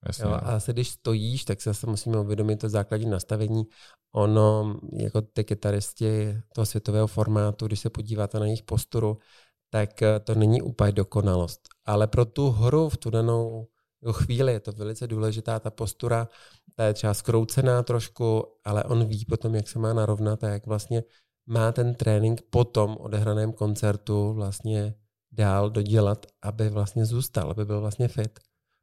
Jasně. 0.06 0.24
Jo, 0.24 0.30
a 0.30 0.38
asi 0.38 0.72
když 0.72 0.88
stojíš, 0.88 1.44
tak 1.44 1.60
se 1.60 1.70
zase 1.70 1.86
musíme 1.86 2.20
uvědomit 2.20 2.56
to 2.56 2.68
základní 2.68 3.06
nastavení. 3.10 3.64
Ono, 4.14 4.76
jako 4.92 5.20
ty 5.20 5.44
kytaristi 5.44 6.40
toho 6.54 6.66
světového 6.66 7.06
formátu, 7.06 7.66
když 7.66 7.80
se 7.80 7.90
podíváte 7.90 8.40
na 8.40 8.46
jejich 8.46 8.62
posturu, 8.62 9.18
tak 9.70 10.02
eh, 10.02 10.20
to 10.20 10.34
není 10.34 10.62
úplně 10.62 10.92
dokonalost. 10.92 11.60
Ale 11.84 12.06
pro 12.06 12.24
tu 12.24 12.50
hru 12.50 12.88
v 12.88 12.96
tu 12.96 13.10
danou 13.10 13.68
chvíli 14.12 14.52
je 14.52 14.61
to 14.61 14.73
velice 14.73 15.07
důležitá, 15.07 15.61
ta 15.61 15.71
postura, 15.71 16.28
ta 16.75 16.85
je 16.85 16.95
třeba 16.95 17.14
skroucená 17.14 17.83
trošku, 17.83 18.45
ale 18.64 18.85
on 18.85 19.05
ví 19.05 19.25
potom, 19.25 19.55
jak 19.55 19.69
se 19.69 19.78
má 19.78 19.93
narovnat 19.93 20.45
a 20.45 20.49
jak 20.49 20.67
vlastně 20.67 21.02
má 21.47 21.73
ten 21.73 21.95
trénink 21.95 22.43
po 22.50 22.64
tom 22.64 22.97
odehraném 23.00 23.52
koncertu 23.52 24.33
vlastně 24.33 24.95
dál 25.33 25.71
dodělat, 25.71 26.26
aby 26.43 26.69
vlastně 26.69 27.07
zůstal, 27.07 27.50
aby 27.50 27.64
byl 27.64 27.81
vlastně 27.81 28.09
fit. 28.09 28.38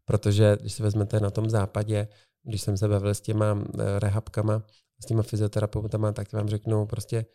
Protože 0.06 0.58
když 0.60 0.74
si 0.74 0.84
vezmete 0.84 1.20
na 1.20 1.30
tom 1.30 1.50
západě, 1.50 2.08
když 2.44 2.62
jsem 2.62 2.78
se 2.78 2.88
bavil 2.88 3.14
s 3.14 3.22
těma 3.22 3.64
eh, 3.80 4.00
rehabkama, 4.00 4.64
s 5.04 5.06
těma 5.06 5.24
fyzioterapeutama, 5.24 6.12
tak 6.12 6.34
vám 6.34 6.48
řeknou 6.48 6.86
prostě, 6.86 7.26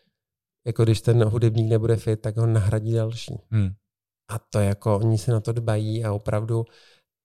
jako 0.65 0.83
když 0.83 1.01
ten 1.01 1.23
hudebník 1.23 1.69
nebude 1.69 1.95
fit, 1.95 2.21
tak 2.21 2.37
ho 2.37 2.45
nahradí 2.45 2.93
další. 2.93 3.37
Hmm. 3.49 3.69
A 4.29 4.39
to 4.39 4.59
jako, 4.59 4.97
oni 4.97 5.17
se 5.17 5.31
na 5.31 5.39
to 5.39 5.51
dbají 5.51 6.05
a 6.05 6.13
opravdu 6.13 6.65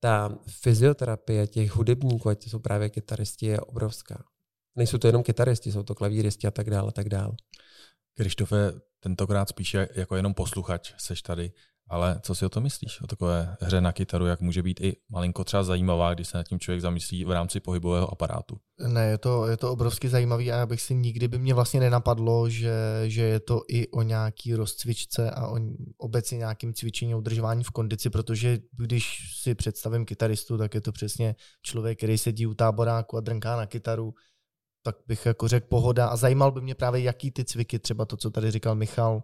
ta 0.01 0.39
fyzioterapie 0.49 1.47
těch 1.47 1.71
hudebníků, 1.71 2.29
ať 2.29 2.45
to 2.45 2.51
jsou 2.51 2.59
právě 2.59 2.91
kytaristi, 2.91 3.47
je 3.47 3.61
obrovská. 3.61 4.25
Nejsou 4.77 4.99
to 4.99 5.07
jenom 5.07 5.23
kytaristi, 5.23 5.73
jsou 5.73 5.83
to 5.83 5.95
klavíristi 5.95 6.47
a 6.47 6.51
tak 6.51 6.71
dále, 6.71 6.89
a 6.89 6.93
tak 6.93 7.09
dále. 7.09 7.33
Krištofe, 8.15 8.73
tentokrát 9.01 9.49
spíše 9.49 9.89
jako 9.95 10.17
jenom 10.17 10.35
posluchač 10.35 10.93
seš 10.99 11.23
tady. 11.23 11.53
Ale 11.89 12.21
co 12.23 12.35
si 12.35 12.47
o 12.47 12.49
to 12.49 12.61
myslíš? 12.61 13.01
O 13.03 13.07
takové 13.07 13.57
hře 13.61 13.81
na 13.81 13.93
kytaru, 13.93 14.27
jak 14.27 14.41
může 14.41 14.63
být 14.63 14.81
i 14.81 14.97
malinko 15.09 15.45
třeba 15.45 15.63
zajímavá, 15.63 16.15
když 16.15 16.29
se 16.29 16.37
nad 16.37 16.49
tím 16.49 16.61
člověk 16.61 16.81
zamyslí 16.81 17.25
v 17.25 17.31
rámci 17.31 17.61
pohybového 17.61 18.13
aparátu? 18.13 18.57
Ne, 18.89 19.07
je 19.07 19.19
to, 19.19 19.47
je 19.47 19.57
to 19.57 19.73
obrovsky 19.73 20.09
zajímavý 20.09 20.53
a 20.53 20.57
já 20.57 20.67
bych 20.67 20.83
si 20.83 20.95
nikdy 20.95 21.29
by 21.29 21.39
mě 21.39 21.55
vlastně 21.55 21.81
nenapadlo, 21.81 22.49
že, 22.49 22.75
že 23.05 23.23
je 23.23 23.41
to 23.41 23.63
i 23.69 23.89
o 23.89 24.03
nějaký 24.03 24.55
rozcvičce 24.55 25.31
a 25.31 25.49
o 25.49 25.59
obecně 25.99 26.39
nějakým 26.39 26.75
cvičení 26.75 27.15
udržování 27.15 27.65
v 27.65 27.71
kondici, 27.71 28.11
protože 28.11 28.59
když 28.73 29.19
si 29.43 29.55
představím 29.55 30.05
kytaristu, 30.05 30.59
tak 30.59 30.75
je 30.75 30.81
to 30.81 30.93
přesně 30.93 31.35
člověk, 31.63 31.99
který 31.99 32.19
sedí 32.19 32.47
u 32.47 32.55
táboráku 32.55 33.17
a 33.17 33.21
drnká 33.21 33.57
na 33.57 33.67
kytaru, 33.67 34.15
tak 34.83 34.97
bych 35.07 35.27
jako 35.27 35.49
řekl 35.49 35.67
pohoda 35.67 36.09
a 36.09 36.17
zajímal 36.17 36.53
by 36.53 36.61
mě 36.61 36.75
právě, 36.75 37.03
jaký 37.03 37.31
ty 37.31 37.45
cviky, 37.45 37.79
třeba 37.79 38.05
to, 38.05 38.17
co 38.17 38.31
tady 38.31 38.51
říkal 38.51 38.75
Michal, 38.75 39.23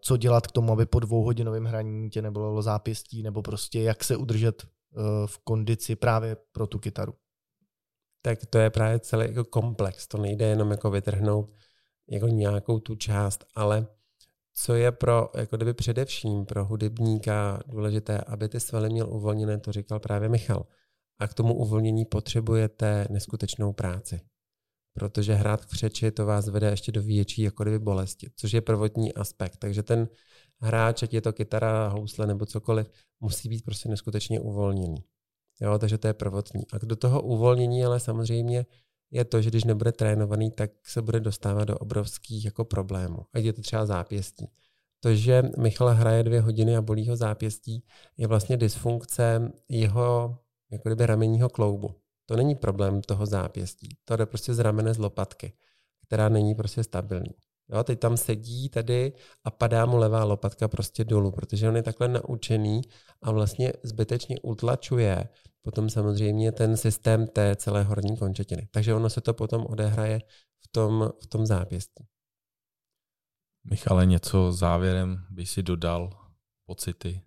co 0.00 0.16
dělat 0.16 0.46
k 0.46 0.52
tomu, 0.52 0.72
aby 0.72 0.86
po 0.86 1.00
dvouhodinovém 1.00 1.64
hraní 1.64 2.10
tě 2.10 2.22
nebolelo 2.22 2.62
zápěstí, 2.62 3.22
nebo 3.22 3.42
prostě 3.42 3.82
jak 3.82 4.04
se 4.04 4.16
udržet 4.16 4.62
eh, 4.64 5.00
v 5.26 5.38
kondici 5.38 5.96
právě 5.96 6.36
pro 6.52 6.66
tu 6.66 6.78
kytaru. 6.78 7.14
Tak 8.22 8.46
to 8.46 8.58
je 8.58 8.70
právě 8.70 9.00
celý 9.00 9.26
jako 9.26 9.44
komplex, 9.44 10.06
to 10.06 10.18
nejde 10.18 10.46
jenom 10.46 10.70
jako 10.70 10.90
vytrhnout 10.90 11.50
jako 12.10 12.28
nějakou 12.28 12.78
tu 12.78 12.94
část, 12.94 13.44
ale 13.54 13.86
co 14.54 14.74
je 14.74 14.92
pro, 14.92 15.30
jako 15.36 15.56
kdyby 15.56 15.74
především 15.74 16.46
pro 16.46 16.64
hudebníka 16.64 17.60
důležité, 17.66 18.18
aby 18.18 18.48
ty 18.48 18.60
svaly 18.60 18.90
měl 18.90 19.08
uvolněné, 19.10 19.60
to 19.60 19.72
říkal 19.72 20.00
právě 20.00 20.28
Michal. 20.28 20.66
A 21.18 21.28
k 21.28 21.34
tomu 21.34 21.54
uvolnění 21.54 22.04
potřebujete 22.04 23.06
neskutečnou 23.10 23.72
práci. 23.72 24.20
Protože 24.92 25.34
hrát 25.34 25.60
v 25.60 25.66
křeči 25.66 26.10
to 26.10 26.26
vás 26.26 26.48
vede 26.48 26.70
ještě 26.70 26.92
do 26.92 27.02
větší 27.02 27.42
jako 27.42 27.64
bolesti, 27.78 28.30
což 28.36 28.52
je 28.52 28.60
prvotní 28.60 29.14
aspekt. 29.14 29.56
Takže 29.56 29.82
ten 29.82 30.08
hráč, 30.60 31.02
ať 31.02 31.14
je 31.14 31.20
to 31.20 31.32
kytara, 31.32 31.88
housle 31.88 32.26
nebo 32.26 32.46
cokoliv, 32.46 32.90
musí 33.20 33.48
být 33.48 33.64
prostě 33.64 33.88
neskutečně 33.88 34.40
uvolněný. 34.40 35.04
Jo, 35.60 35.78
takže 35.78 35.98
to 35.98 36.06
je 36.06 36.14
prvotní. 36.14 36.62
A 36.72 36.78
do 36.78 36.96
toho 36.96 37.22
uvolnění 37.22 37.84
ale 37.84 38.00
samozřejmě 38.00 38.66
je 39.10 39.24
to, 39.24 39.42
že 39.42 39.50
když 39.50 39.64
nebude 39.64 39.92
trénovaný, 39.92 40.50
tak 40.50 40.70
se 40.86 41.02
bude 41.02 41.20
dostávat 41.20 41.64
do 41.64 41.78
obrovských 41.78 42.44
jako 42.44 42.64
problémů. 42.64 43.18
Ať 43.34 43.44
je 43.44 43.52
to 43.52 43.62
třeba 43.62 43.86
zápěstí. 43.86 44.46
To, 45.00 45.14
že 45.14 45.42
Michal 45.58 45.88
hraje 45.88 46.22
dvě 46.22 46.40
hodiny 46.40 46.76
a 46.76 46.82
bolí 46.82 47.08
ho 47.08 47.16
zápěstí, 47.16 47.84
je 48.16 48.26
vlastně 48.26 48.56
dysfunkce 48.56 49.52
jeho 49.68 50.38
jako 50.70 50.88
kdyby 50.88 51.06
ramenního 51.06 51.48
kloubu. 51.48 51.99
To 52.30 52.36
není 52.36 52.54
problém 52.54 53.02
toho 53.02 53.26
zápěstí. 53.26 53.96
To 54.04 54.16
jde 54.16 54.26
prostě 54.26 54.54
z 54.54 54.58
ramene 54.58 54.94
z 54.94 54.98
lopatky, 54.98 55.52
která 56.06 56.28
není 56.28 56.54
prostě 56.54 56.84
stabilní. 56.84 57.34
Jo, 57.72 57.84
teď 57.84 57.98
tam 58.00 58.16
sedí 58.16 58.68
tady 58.68 59.12
a 59.44 59.50
padá 59.50 59.86
mu 59.86 59.96
levá 59.96 60.24
lopatka 60.24 60.68
prostě 60.68 61.04
dolů, 61.04 61.30
protože 61.30 61.68
on 61.68 61.76
je 61.76 61.82
takhle 61.82 62.08
naučený 62.08 62.82
a 63.22 63.30
vlastně 63.30 63.72
zbytečně 63.82 64.40
utlačuje 64.42 65.28
potom 65.62 65.90
samozřejmě 65.90 66.52
ten 66.52 66.76
systém 66.76 67.26
té 67.26 67.56
celé 67.56 67.82
horní 67.82 68.16
končetiny. 68.16 68.68
Takže 68.70 68.94
ono 68.94 69.10
se 69.10 69.20
to 69.20 69.34
potom 69.34 69.66
odehraje 69.66 70.20
v 70.60 70.68
tom, 70.68 71.12
v 71.22 71.26
tom 71.26 71.46
zápěstí. 71.46 72.06
Michale, 73.70 74.06
něco 74.06 74.52
závěrem 74.52 75.26
by 75.30 75.46
si 75.46 75.62
dodal 75.62 76.10
pocity? 76.66 77.22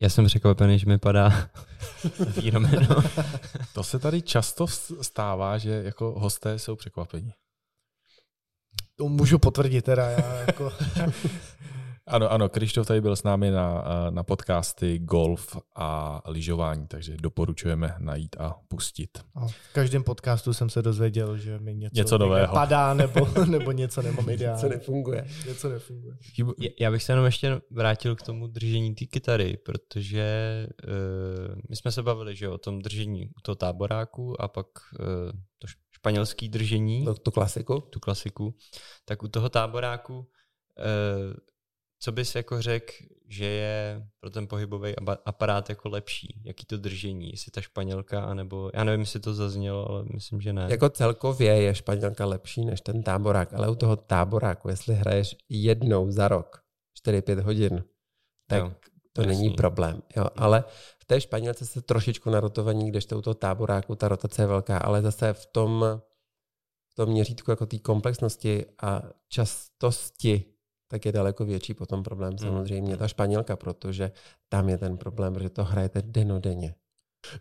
Já 0.00 0.08
jsem 0.08 0.26
překvapený, 0.26 0.78
že 0.78 0.86
mi 0.86 0.98
padá 0.98 1.50
výromeno. 2.40 3.02
to 3.74 3.84
se 3.84 3.98
tady 3.98 4.22
často 4.22 4.66
stává, 5.02 5.58
že 5.58 5.82
jako 5.84 6.20
hosté 6.20 6.58
jsou 6.58 6.76
překvapení. 6.76 7.32
To 8.96 9.08
můžu 9.08 9.38
potvrdit 9.38 9.84
teda. 9.84 10.10
Já 10.10 10.34
jako... 10.46 10.72
Ano, 12.08 12.32
ano, 12.32 12.48
Krištof 12.48 12.86
tady 12.86 13.00
byl 13.00 13.16
s 13.16 13.22
námi 13.22 13.50
na, 13.50 13.84
na 14.10 14.22
podcasty 14.22 14.98
golf 14.98 15.56
a 15.76 16.20
lyžování, 16.26 16.86
takže 16.86 17.16
doporučujeme 17.16 17.94
najít 17.98 18.36
a 18.38 18.56
pustit. 18.68 19.18
A 19.34 19.46
v 19.46 19.72
každém 19.72 20.04
podcastu 20.04 20.52
jsem 20.52 20.70
se 20.70 20.82
dozvěděl, 20.82 21.36
že 21.36 21.58
mi 21.58 21.74
něco, 21.74 21.96
něco 21.96 22.18
nového. 22.18 22.54
padá 22.54 22.94
nebo, 22.94 23.28
nebo 23.46 23.72
něco 23.72 24.02
nemám 24.02 24.30
ideálně. 24.30 24.56
Něco 24.56 24.68
nefunguje. 24.68 25.26
Něco 25.46 25.68
nefunguje. 25.68 26.16
Já 26.80 26.90
bych 26.90 27.02
se 27.02 27.12
jenom 27.12 27.24
ještě 27.24 27.60
vrátil 27.70 28.16
k 28.16 28.22
tomu 28.22 28.46
držení 28.46 28.94
té 28.94 29.04
kytary, 29.04 29.56
protože 29.56 30.66
uh, 30.88 31.54
my 31.68 31.76
jsme 31.76 31.92
se 31.92 32.02
bavili 32.02 32.36
že 32.36 32.48
o 32.48 32.58
tom 32.58 32.82
držení 32.82 33.26
u 33.26 33.40
toho 33.42 33.56
táboráku 33.56 34.42
a 34.42 34.48
pak 34.48 34.66
uh, 34.66 35.06
to 35.58 35.66
španělský 35.90 36.48
držení. 36.48 37.04
To, 37.04 37.14
tu 37.14 37.30
klasiku. 37.30 37.80
Tu 37.80 38.00
klasiku. 38.00 38.54
Tak 39.04 39.22
u 39.22 39.28
toho 39.28 39.48
táboráku 39.48 40.18
uh, 40.18 40.24
co 41.98 42.12
bys 42.12 42.34
jako 42.34 42.62
řekl, 42.62 42.92
že 43.28 43.44
je 43.44 44.06
pro 44.20 44.30
ten 44.30 44.46
pohybový 44.46 44.94
aparát 45.24 45.68
jako 45.68 45.88
lepší? 45.88 46.42
Jaký 46.44 46.66
to 46.66 46.76
držení? 46.76 47.30
Jestli 47.30 47.50
ta 47.50 47.60
španělka, 47.60 48.24
anebo 48.24 48.70
já 48.74 48.84
nevím, 48.84 49.00
jestli 49.00 49.20
to 49.20 49.34
zaznělo, 49.34 49.90
ale 49.90 50.04
myslím, 50.14 50.40
že 50.40 50.52
ne. 50.52 50.66
Jako 50.70 50.88
celkově 50.88 51.62
je 51.62 51.74
španělka 51.74 52.26
lepší 52.26 52.64
než 52.64 52.80
ten 52.80 53.02
táborák, 53.02 53.54
ale 53.54 53.70
u 53.70 53.74
toho 53.74 53.96
táboráku, 53.96 54.68
jestli 54.68 54.94
hraješ 54.94 55.36
jednou 55.48 56.10
za 56.10 56.28
rok, 56.28 56.62
4-5 57.06 57.40
hodin, 57.40 57.84
tak 58.48 58.58
jo, 58.58 58.72
to 59.12 59.22
jasný. 59.22 59.36
není 59.36 59.54
problém. 59.54 60.02
Jo, 60.16 60.24
ale 60.36 60.64
v 60.98 61.04
té 61.04 61.20
španělce 61.20 61.66
se 61.66 61.82
trošičku 61.82 62.30
na 62.30 62.40
rotovaní, 62.40 62.90
když 62.90 63.04
to 63.04 63.18
u 63.18 63.22
toho 63.22 63.34
táboráku 63.34 63.94
ta 63.94 64.08
rotace 64.08 64.42
je 64.42 64.46
velká, 64.46 64.78
ale 64.78 65.02
zase 65.02 65.32
v 65.32 65.46
tom, 65.46 65.84
v 66.92 66.94
tom 66.94 67.08
měřítku 67.08 67.50
jako 67.50 67.66
té 67.66 67.78
komplexnosti 67.78 68.66
a 68.82 69.02
častosti 69.28 70.44
tak 70.88 71.06
je 71.06 71.12
daleko 71.12 71.44
větší 71.44 71.74
potom 71.74 72.02
problém 72.02 72.30
hmm. 72.30 72.38
samozřejmě 72.38 72.96
ta 72.96 73.08
Španělka, 73.08 73.56
protože 73.56 74.10
tam 74.48 74.68
je 74.68 74.78
ten 74.78 74.96
problém, 74.96 75.34
protože 75.34 75.50
to 75.50 75.64
hrajete 75.64 76.02
denodenně. 76.02 76.74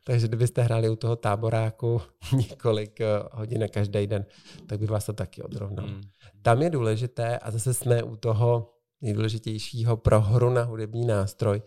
Takže 0.03 0.27
kdybyste 0.27 0.61
hráli 0.61 0.89
u 0.89 0.95
toho 0.95 1.15
táboráku 1.15 2.01
několik 2.33 3.01
eh, 3.01 3.05
hodin 3.31 3.67
každý 3.71 4.07
den, 4.07 4.25
tak 4.67 4.79
by 4.79 4.85
vás 4.85 5.05
to 5.05 5.13
taky 5.13 5.41
odrovnalo. 5.41 5.87
Hmm. 5.89 6.01
Tam 6.41 6.61
je 6.61 6.69
důležité, 6.69 7.39
a 7.39 7.51
zase 7.51 7.73
jsme 7.73 8.03
u 8.03 8.15
toho 8.15 8.73
nejdůležitějšího 9.01 9.97
pro 9.97 10.21
hru 10.21 10.49
na 10.49 10.63
hudební 10.63 11.05
nástroj, 11.05 11.61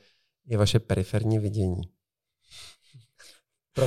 je 0.47 0.59
vaše 0.59 0.79
periferní 0.79 1.39
vidění. 1.39 2.00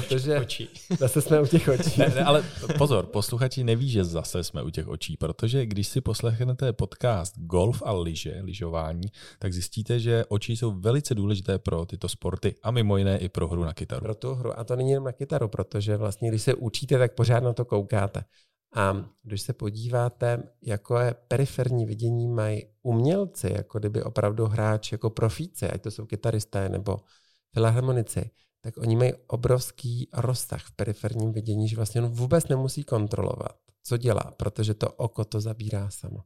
Protože 0.02 0.40
očí. 0.40 0.70
zase 1.00 1.22
jsme 1.22 1.42
u 1.42 1.46
těch 1.46 1.68
očí. 1.68 2.00
Ne, 2.00 2.14
ne, 2.16 2.24
ale 2.24 2.44
pozor, 2.78 3.06
posluchači 3.06 3.64
neví, 3.64 3.90
že 3.90 4.04
zase 4.04 4.44
jsme 4.44 4.64
u 4.64 4.70
těch 4.70 4.88
očí, 4.88 5.18
protože 5.18 5.66
když 5.66 5.88
si 5.88 6.02
poslechnete 6.02 6.74
podcast 6.74 7.38
Golf 7.38 7.84
a 7.86 7.94
lyže, 7.94 8.40
lyžování, 8.44 9.08
tak 9.40 9.54
zjistíte, 9.54 10.00
že 10.00 10.26
oči 10.26 10.58
jsou 10.58 10.72
velice 10.72 11.16
důležité 11.16 11.60
pro 11.60 11.86
tyto 11.86 12.10
sporty 12.10 12.56
a 12.64 12.72
mimo 12.72 12.98
jiné 12.98 13.18
i 13.18 13.30
pro 13.30 13.48
hru 13.48 13.64
na 13.64 13.74
kytaru. 13.74 14.02
Pro 14.02 14.16
tu 14.16 14.34
hru. 14.34 14.60
A 14.60 14.64
to 14.64 14.76
není 14.76 14.92
jen 14.92 15.04
na 15.04 15.12
kytaru, 15.12 15.48
protože 15.48 15.98
vlastně, 15.98 16.30
když 16.30 16.42
se 16.42 16.54
učíte, 16.54 16.98
tak 16.98 17.16
pořád 17.16 17.44
na 17.44 17.54
to 17.54 17.66
koukáte. 17.66 18.24
A 18.76 19.06
když 19.24 19.42
se 19.42 19.54
podíváte, 19.54 20.44
jako 20.62 21.00
je 21.00 21.16
periferní 21.28 21.86
vidění 21.86 22.28
mají 22.28 22.64
umělci, 22.84 23.54
jako 23.54 23.80
kdyby 23.80 24.04
opravdu 24.04 24.46
hráč 24.46 24.92
jako 24.92 25.10
profíci, 25.10 25.70
ať 25.70 25.82
to 25.82 25.92
jsou 25.92 26.06
kytaristé 26.06 26.70
nebo 26.70 26.98
filharmonici, 27.54 28.30
tak 28.64 28.78
oni 28.78 28.96
mají 28.96 29.14
obrovský 29.28 30.10
rozsah 30.14 30.66
v 30.66 30.72
periferním 30.72 31.34
vidění, 31.34 31.70
že 31.70 31.76
vlastně 31.76 32.02
on 32.02 32.08
vůbec 32.08 32.48
nemusí 32.48 32.84
kontrolovat, 32.84 33.60
co 33.84 33.98
dělá, 33.98 34.34
protože 34.38 34.74
to 34.74 34.92
oko 34.92 35.26
to 35.26 35.42
zabírá 35.42 35.90
samo. 35.90 36.24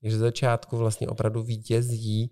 Takže 0.00 0.18
začátku 0.18 0.76
vlastně 0.76 1.08
opravdu 1.08 1.42
vítězí 1.42 2.30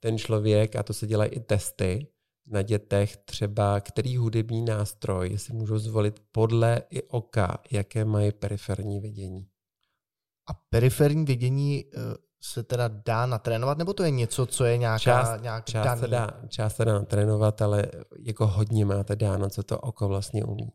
ten 0.00 0.18
člověk, 0.18 0.76
a 0.76 0.82
to 0.82 0.92
se 0.92 1.06
dělají 1.06 1.30
i 1.30 1.40
testy 1.40 2.06
na 2.46 2.62
dětech, 2.62 3.16
třeba 3.16 3.80
který 3.80 4.16
hudební 4.16 4.64
nástroj 4.64 5.38
si 5.38 5.52
můžou 5.52 5.78
zvolit 5.78 6.22
podle 6.32 6.82
i 6.90 7.02
oka, 7.02 7.62
jaké 7.70 8.04
mají 8.04 8.32
periferní 8.32 9.00
vidění. 9.00 9.48
A 10.50 10.54
periferní 10.54 11.24
vidění 11.24 11.84
eh, 11.84 11.98
se 12.44 12.62
teda 12.62 12.88
dá 13.06 13.26
natrénovat, 13.26 13.78
nebo 13.78 13.92
to 13.92 14.02
je 14.02 14.10
něco, 14.10 14.46
co 14.46 14.64
je 14.64 14.78
nějaká, 14.78 14.98
část, 14.98 15.42
nějak 15.42 15.64
část 15.64 15.84
daný? 15.84 16.00
Se 16.00 16.08
dá, 16.08 16.30
část 16.48 16.76
se 16.76 16.84
dá 16.84 16.92
natrénovat, 16.92 17.62
ale 17.62 17.86
jako 18.18 18.46
hodně 18.46 18.84
máte 18.84 19.16
dáno, 19.16 19.50
co 19.50 19.62
to 19.62 19.78
oko 19.78 20.08
vlastně 20.08 20.44
umí. 20.44 20.72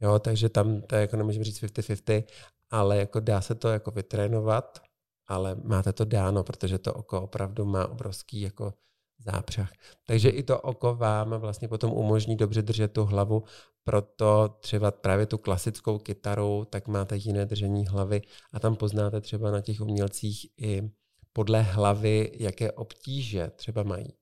Jo, 0.00 0.18
takže 0.18 0.48
tam 0.48 0.80
to 0.82 0.94
je, 0.94 1.00
jako 1.00 1.16
nemůžeme 1.16 1.44
říct 1.44 1.62
50-50, 1.62 2.24
ale 2.70 2.96
jako 2.96 3.20
dá 3.20 3.40
se 3.40 3.54
to 3.54 3.68
jako 3.68 3.90
vytrénovat, 3.90 4.82
ale 5.26 5.56
máte 5.64 5.92
to 5.92 6.04
dáno, 6.04 6.44
protože 6.44 6.78
to 6.78 6.94
oko 6.94 7.22
opravdu 7.22 7.64
má 7.64 7.86
obrovský 7.86 8.40
jako 8.40 8.74
zápřah. 9.18 9.72
Takže 10.06 10.28
i 10.28 10.42
to 10.42 10.60
oko 10.60 10.94
vám 10.94 11.30
vlastně 11.30 11.68
potom 11.68 11.92
umožní 11.92 12.36
dobře 12.36 12.62
držet 12.62 12.92
tu 12.92 13.04
hlavu, 13.04 13.42
proto 13.84 14.56
třeba 14.60 14.90
právě 14.90 15.26
tu 15.26 15.38
klasickou 15.38 15.98
kytaru, 15.98 16.64
tak 16.70 16.88
máte 16.88 17.16
jiné 17.16 17.46
držení 17.46 17.86
hlavy 17.86 18.22
a 18.52 18.60
tam 18.60 18.76
poznáte 18.76 19.20
třeba 19.20 19.50
na 19.50 19.60
těch 19.60 19.80
umělcích 19.80 20.46
i 20.58 20.90
podle 21.32 21.62
hlavy, 21.62 22.32
jaké 22.34 22.72
obtíže 22.72 23.50
třeba 23.56 23.82
mají. 23.82 24.12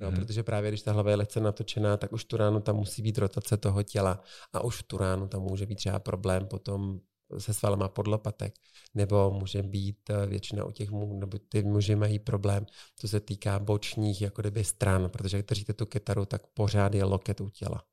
No, 0.00 0.08
hmm. 0.08 0.16
Protože 0.16 0.42
právě 0.42 0.70
když 0.70 0.82
ta 0.82 0.92
hlava 0.92 1.10
je 1.10 1.16
lehce 1.16 1.40
natočená, 1.40 1.96
tak 1.96 2.12
už 2.12 2.24
tu 2.24 2.36
ránu 2.36 2.60
tam 2.60 2.76
musí 2.76 3.02
být 3.02 3.18
rotace 3.18 3.56
toho 3.56 3.82
těla 3.82 4.22
a 4.52 4.60
už 4.64 4.76
v 4.76 4.82
tu 4.82 4.96
ránu 4.96 5.28
tam 5.28 5.42
může 5.42 5.66
být 5.66 5.74
třeba 5.74 5.98
problém 5.98 6.46
potom 6.46 7.00
se 7.38 7.54
svalama 7.54 7.88
podlopatek, 7.88 8.54
nebo 8.94 9.30
může 9.30 9.62
být 9.62 10.10
eh, 10.10 10.26
většina 10.26 10.64
u 10.64 10.70
těch 10.70 10.90
mužů, 10.90 11.18
nebo 11.18 11.38
ty 11.38 11.62
muži 11.62 11.96
mají 11.96 12.18
problém, 12.18 12.66
co 12.96 13.08
se 13.08 13.20
týká 13.20 13.58
bočních 13.58 14.22
jako 14.22 14.42
kdyby 14.42 14.64
stran, 14.64 15.10
protože 15.10 15.36
když 15.36 15.46
držíte 15.46 15.72
tu 15.72 15.86
kytaru, 15.86 16.24
tak 16.24 16.46
pořád 16.46 16.94
je 16.94 17.04
loket 17.04 17.40
u 17.40 17.48
těla. 17.48 17.84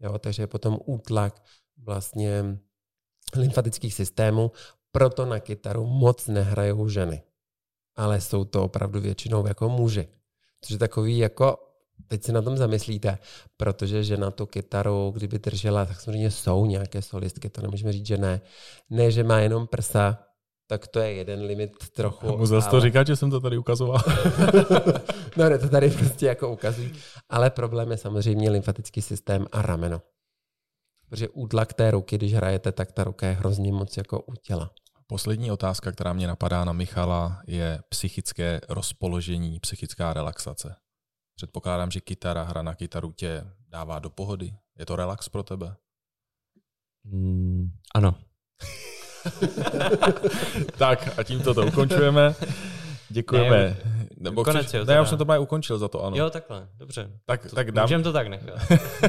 Jo, 0.00 0.18
takže 0.18 0.42
je 0.42 0.46
potom 0.46 0.78
útlak 0.86 1.42
vlastně 1.76 2.58
lymfatických 3.36 3.94
systémů, 3.94 4.52
proto 4.92 5.26
na 5.26 5.40
kytaru 5.40 5.86
moc 5.86 6.26
nehrajou 6.26 6.88
ženy. 6.88 7.22
Ale 7.96 8.20
jsou 8.20 8.44
to 8.44 8.64
opravdu 8.64 9.00
většinou 9.00 9.46
jako 9.46 9.68
muži. 9.68 10.08
Což 10.60 10.70
je 10.70 10.78
takový 10.78 11.18
jako 11.18 11.71
teď 12.08 12.24
si 12.24 12.32
na 12.32 12.42
tom 12.42 12.56
zamyslíte, 12.56 13.18
protože 13.56 14.04
že 14.04 14.16
na 14.16 14.30
tu 14.30 14.46
kytaru, 14.46 15.12
kdyby 15.16 15.38
držela, 15.38 15.86
tak 15.86 16.00
samozřejmě 16.00 16.30
jsou 16.30 16.66
nějaké 16.66 17.02
solistky, 17.02 17.50
to 17.50 17.62
nemůžeme 17.62 17.92
říct, 17.92 18.06
že 18.06 18.16
ne. 18.16 18.40
Ne, 18.90 19.10
že 19.10 19.24
má 19.24 19.38
jenom 19.38 19.66
prsa, 19.66 20.18
tak 20.66 20.86
to 20.86 20.98
je 20.98 21.12
jeden 21.12 21.42
limit 21.42 21.70
trochu. 21.96 22.36
Můžu 22.36 22.54
ale... 22.54 22.70
to 22.70 22.80
říkat, 22.80 23.06
že 23.06 23.16
jsem 23.16 23.30
to 23.30 23.40
tady 23.40 23.58
ukazoval. 23.58 24.00
no 25.36 25.48
ne, 25.48 25.58
to 25.58 25.68
tady 25.68 25.90
prostě 25.90 26.26
jako 26.26 26.52
ukazují. 26.52 26.92
Ale 27.28 27.50
problém 27.50 27.90
je 27.90 27.96
samozřejmě 27.96 28.50
lymfatický 28.50 29.02
systém 29.02 29.46
a 29.52 29.62
rameno. 29.62 30.02
Protože 31.08 31.28
útlak 31.28 31.72
té 31.72 31.90
ruky, 31.90 32.18
když 32.18 32.34
hrajete, 32.34 32.72
tak 32.72 32.92
ta 32.92 33.04
ruka 33.04 33.26
je 33.26 33.32
hrozně 33.32 33.72
moc 33.72 33.96
jako 33.96 34.20
u 34.20 34.34
těla. 34.34 34.70
Poslední 35.06 35.50
otázka, 35.50 35.92
která 35.92 36.12
mě 36.12 36.26
napadá 36.26 36.64
na 36.64 36.72
Michala, 36.72 37.42
je 37.46 37.80
psychické 37.88 38.60
rozpoložení, 38.68 39.60
psychická 39.60 40.12
relaxace. 40.12 40.76
Předpokládám, 41.42 41.90
že 41.90 42.00
kytara, 42.00 42.42
hra 42.42 42.62
na 42.62 42.74
kytaru 42.74 43.12
tě 43.12 43.44
dává 43.68 43.98
do 43.98 44.10
pohody. 44.10 44.54
Je 44.78 44.86
to 44.86 44.96
relax 44.96 45.28
pro 45.28 45.42
tebe? 45.42 45.74
Mm, 47.04 47.70
ano. 47.94 48.14
tak 50.78 51.18
a 51.18 51.22
tímto 51.22 51.54
to 51.54 51.66
ukončujeme. 51.66 52.34
Děkujeme. 53.08 53.56
Ne, 53.56 53.76
Nebo 54.16 54.44
konec, 54.44 54.66
chceš, 54.66 54.78
jo, 54.78 54.84
ne, 54.84 54.94
já 54.94 55.02
už 55.02 55.08
jsem 55.08 55.18
to 55.18 55.24
právě 55.24 55.40
ukončil 55.40 55.78
za 55.78 55.88
to, 55.88 56.04
ano. 56.04 56.16
Jo, 56.16 56.30
takhle, 56.30 56.68
dobře. 56.76 57.10
Tak, 57.26 57.50
to, 57.50 57.56
tak 57.56 57.72
dám... 57.72 57.84
Můžeme 57.84 58.04
to 58.04 58.12
tak 58.12 58.28
nechat. 58.28 58.58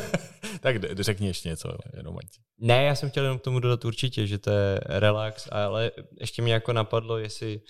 tak 0.62 1.02
řekni 1.02 1.28
ještě 1.28 1.50
něco, 1.50 1.78
jenom 1.94 2.18
ať. 2.18 2.26
Ne, 2.58 2.84
já 2.84 2.96
jsem 2.96 3.10
chtěl 3.10 3.24
jenom 3.24 3.40
k 3.40 3.44
tomu 3.44 3.60
dodat 3.60 3.86
určitě, 3.86 4.28
že 4.28 4.38
to 4.38 4.50
je 4.50 4.80
relax, 4.86 5.48
ale 5.52 5.92
ještě 6.20 6.42
mě 6.42 6.54
jako 6.54 6.74
napadlo, 6.74 7.18
jestli 7.18 7.56
Uh, 7.56 7.64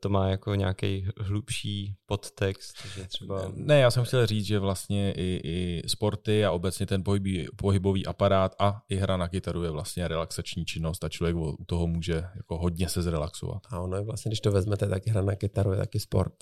to 0.00 0.08
má 0.08 0.28
jako 0.28 0.54
nějaký 0.54 1.08
hlubší 1.20 1.94
podtext, 2.06 2.76
že 2.94 3.06
třeba... 3.06 3.52
Ne, 3.54 3.80
já 3.80 3.90
jsem 3.90 4.04
chtěl 4.04 4.26
říct, 4.26 4.46
že 4.46 4.58
vlastně 4.58 5.12
i, 5.12 5.40
i 5.44 5.82
sporty 5.88 6.44
a 6.44 6.52
obecně 6.52 6.86
ten 6.86 7.04
pohybí, 7.04 7.46
pohybový 7.56 8.06
aparát 8.06 8.54
a 8.58 8.82
i 8.88 8.96
hra 8.96 9.16
na 9.16 9.28
kytaru 9.28 9.62
je 9.62 9.70
vlastně 9.70 10.08
relaxační 10.08 10.64
činnost 10.64 11.04
a 11.04 11.08
člověk 11.08 11.36
u 11.36 11.64
toho 11.66 11.86
může 11.86 12.24
jako 12.36 12.58
hodně 12.58 12.88
se 12.88 13.02
zrelaxovat. 13.02 13.62
A 13.70 13.80
ono 13.80 13.96
je 13.96 14.02
vlastně, 14.02 14.28
když 14.28 14.40
to 14.40 14.52
vezmete, 14.52 14.88
tak 14.88 15.06
hra 15.06 15.22
na 15.22 15.34
kytaru 15.34 15.72
je 15.72 15.78
taky 15.78 16.00
sport. 16.00 16.34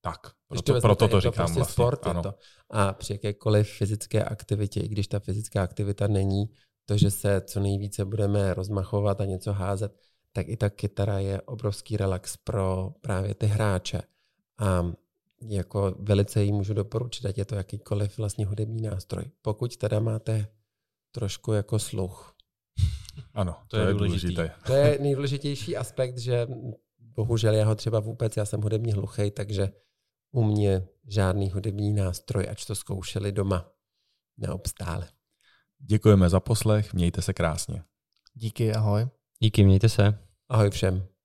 Tak, 0.00 0.20
proto 0.48 0.62
to, 0.62 0.72
vezmete, 0.72 0.88
proto 0.88 1.08
to 1.08 1.20
říkám 1.20 1.32
to 1.32 1.36
prostě 1.36 1.58
vlastně. 1.58 1.72
Sport 1.72 2.06
ano. 2.06 2.22
to. 2.22 2.34
A 2.70 2.92
při 2.92 3.12
jakékoliv 3.12 3.68
fyzické 3.68 4.24
aktivitě, 4.24 4.80
i 4.80 4.88
když 4.88 5.08
ta 5.08 5.20
fyzická 5.20 5.62
aktivita 5.62 6.06
není 6.06 6.44
to, 6.88 6.96
že 6.96 7.10
se 7.10 7.40
co 7.40 7.60
nejvíce 7.60 8.04
budeme 8.04 8.54
rozmachovat 8.54 9.20
a 9.20 9.24
něco 9.24 9.52
házet, 9.52 9.92
tak 10.36 10.48
i 10.48 10.56
ta 10.56 10.70
kytara 10.70 11.18
je 11.18 11.40
obrovský 11.40 11.96
relax 11.96 12.36
pro 12.36 12.90
právě 13.00 13.34
ty 13.34 13.46
hráče. 13.46 14.02
A 14.58 14.92
jako 15.42 15.94
velice 15.98 16.44
jí 16.44 16.52
můžu 16.52 16.74
doporučit, 16.74 17.26
ať 17.26 17.38
je 17.38 17.44
to 17.44 17.54
jakýkoliv 17.54 18.18
vlastně 18.18 18.46
hudební 18.46 18.82
nástroj. 18.82 19.24
Pokud 19.42 19.76
teda 19.76 20.00
máte 20.00 20.46
trošku 21.12 21.52
jako 21.52 21.78
sluch. 21.78 22.34
Ano, 23.34 23.52
to, 23.52 23.76
to 23.76 23.76
je, 23.76 23.88
je 23.88 23.94
důležité. 23.94 24.52
To 24.66 24.72
je 24.72 24.98
nejdůležitější 25.00 25.76
aspekt, 25.76 26.18
že 26.18 26.46
bohužel 27.00 27.54
já 27.54 27.66
ho 27.66 27.74
třeba 27.74 28.00
vůbec, 28.00 28.36
já 28.36 28.44
jsem 28.44 28.60
hudební 28.60 28.92
hluchý, 28.92 29.30
takže 29.30 29.72
u 30.32 30.44
mě 30.44 30.86
žádný 31.08 31.50
hudební 31.50 31.92
nástroj, 31.92 32.48
ač 32.50 32.64
to 32.64 32.74
zkoušeli 32.74 33.32
doma, 33.32 33.70
neobstále. 34.36 35.08
Děkujeme 35.78 36.28
za 36.28 36.40
poslech, 36.40 36.94
mějte 36.94 37.22
se 37.22 37.34
krásně. 37.34 37.82
Díky, 38.34 38.74
ahoj. 38.74 39.08
Díky, 39.38 39.64
mějte 39.64 39.88
se. 39.88 40.25
Ahoj 40.48 40.70
všem. 40.70 41.15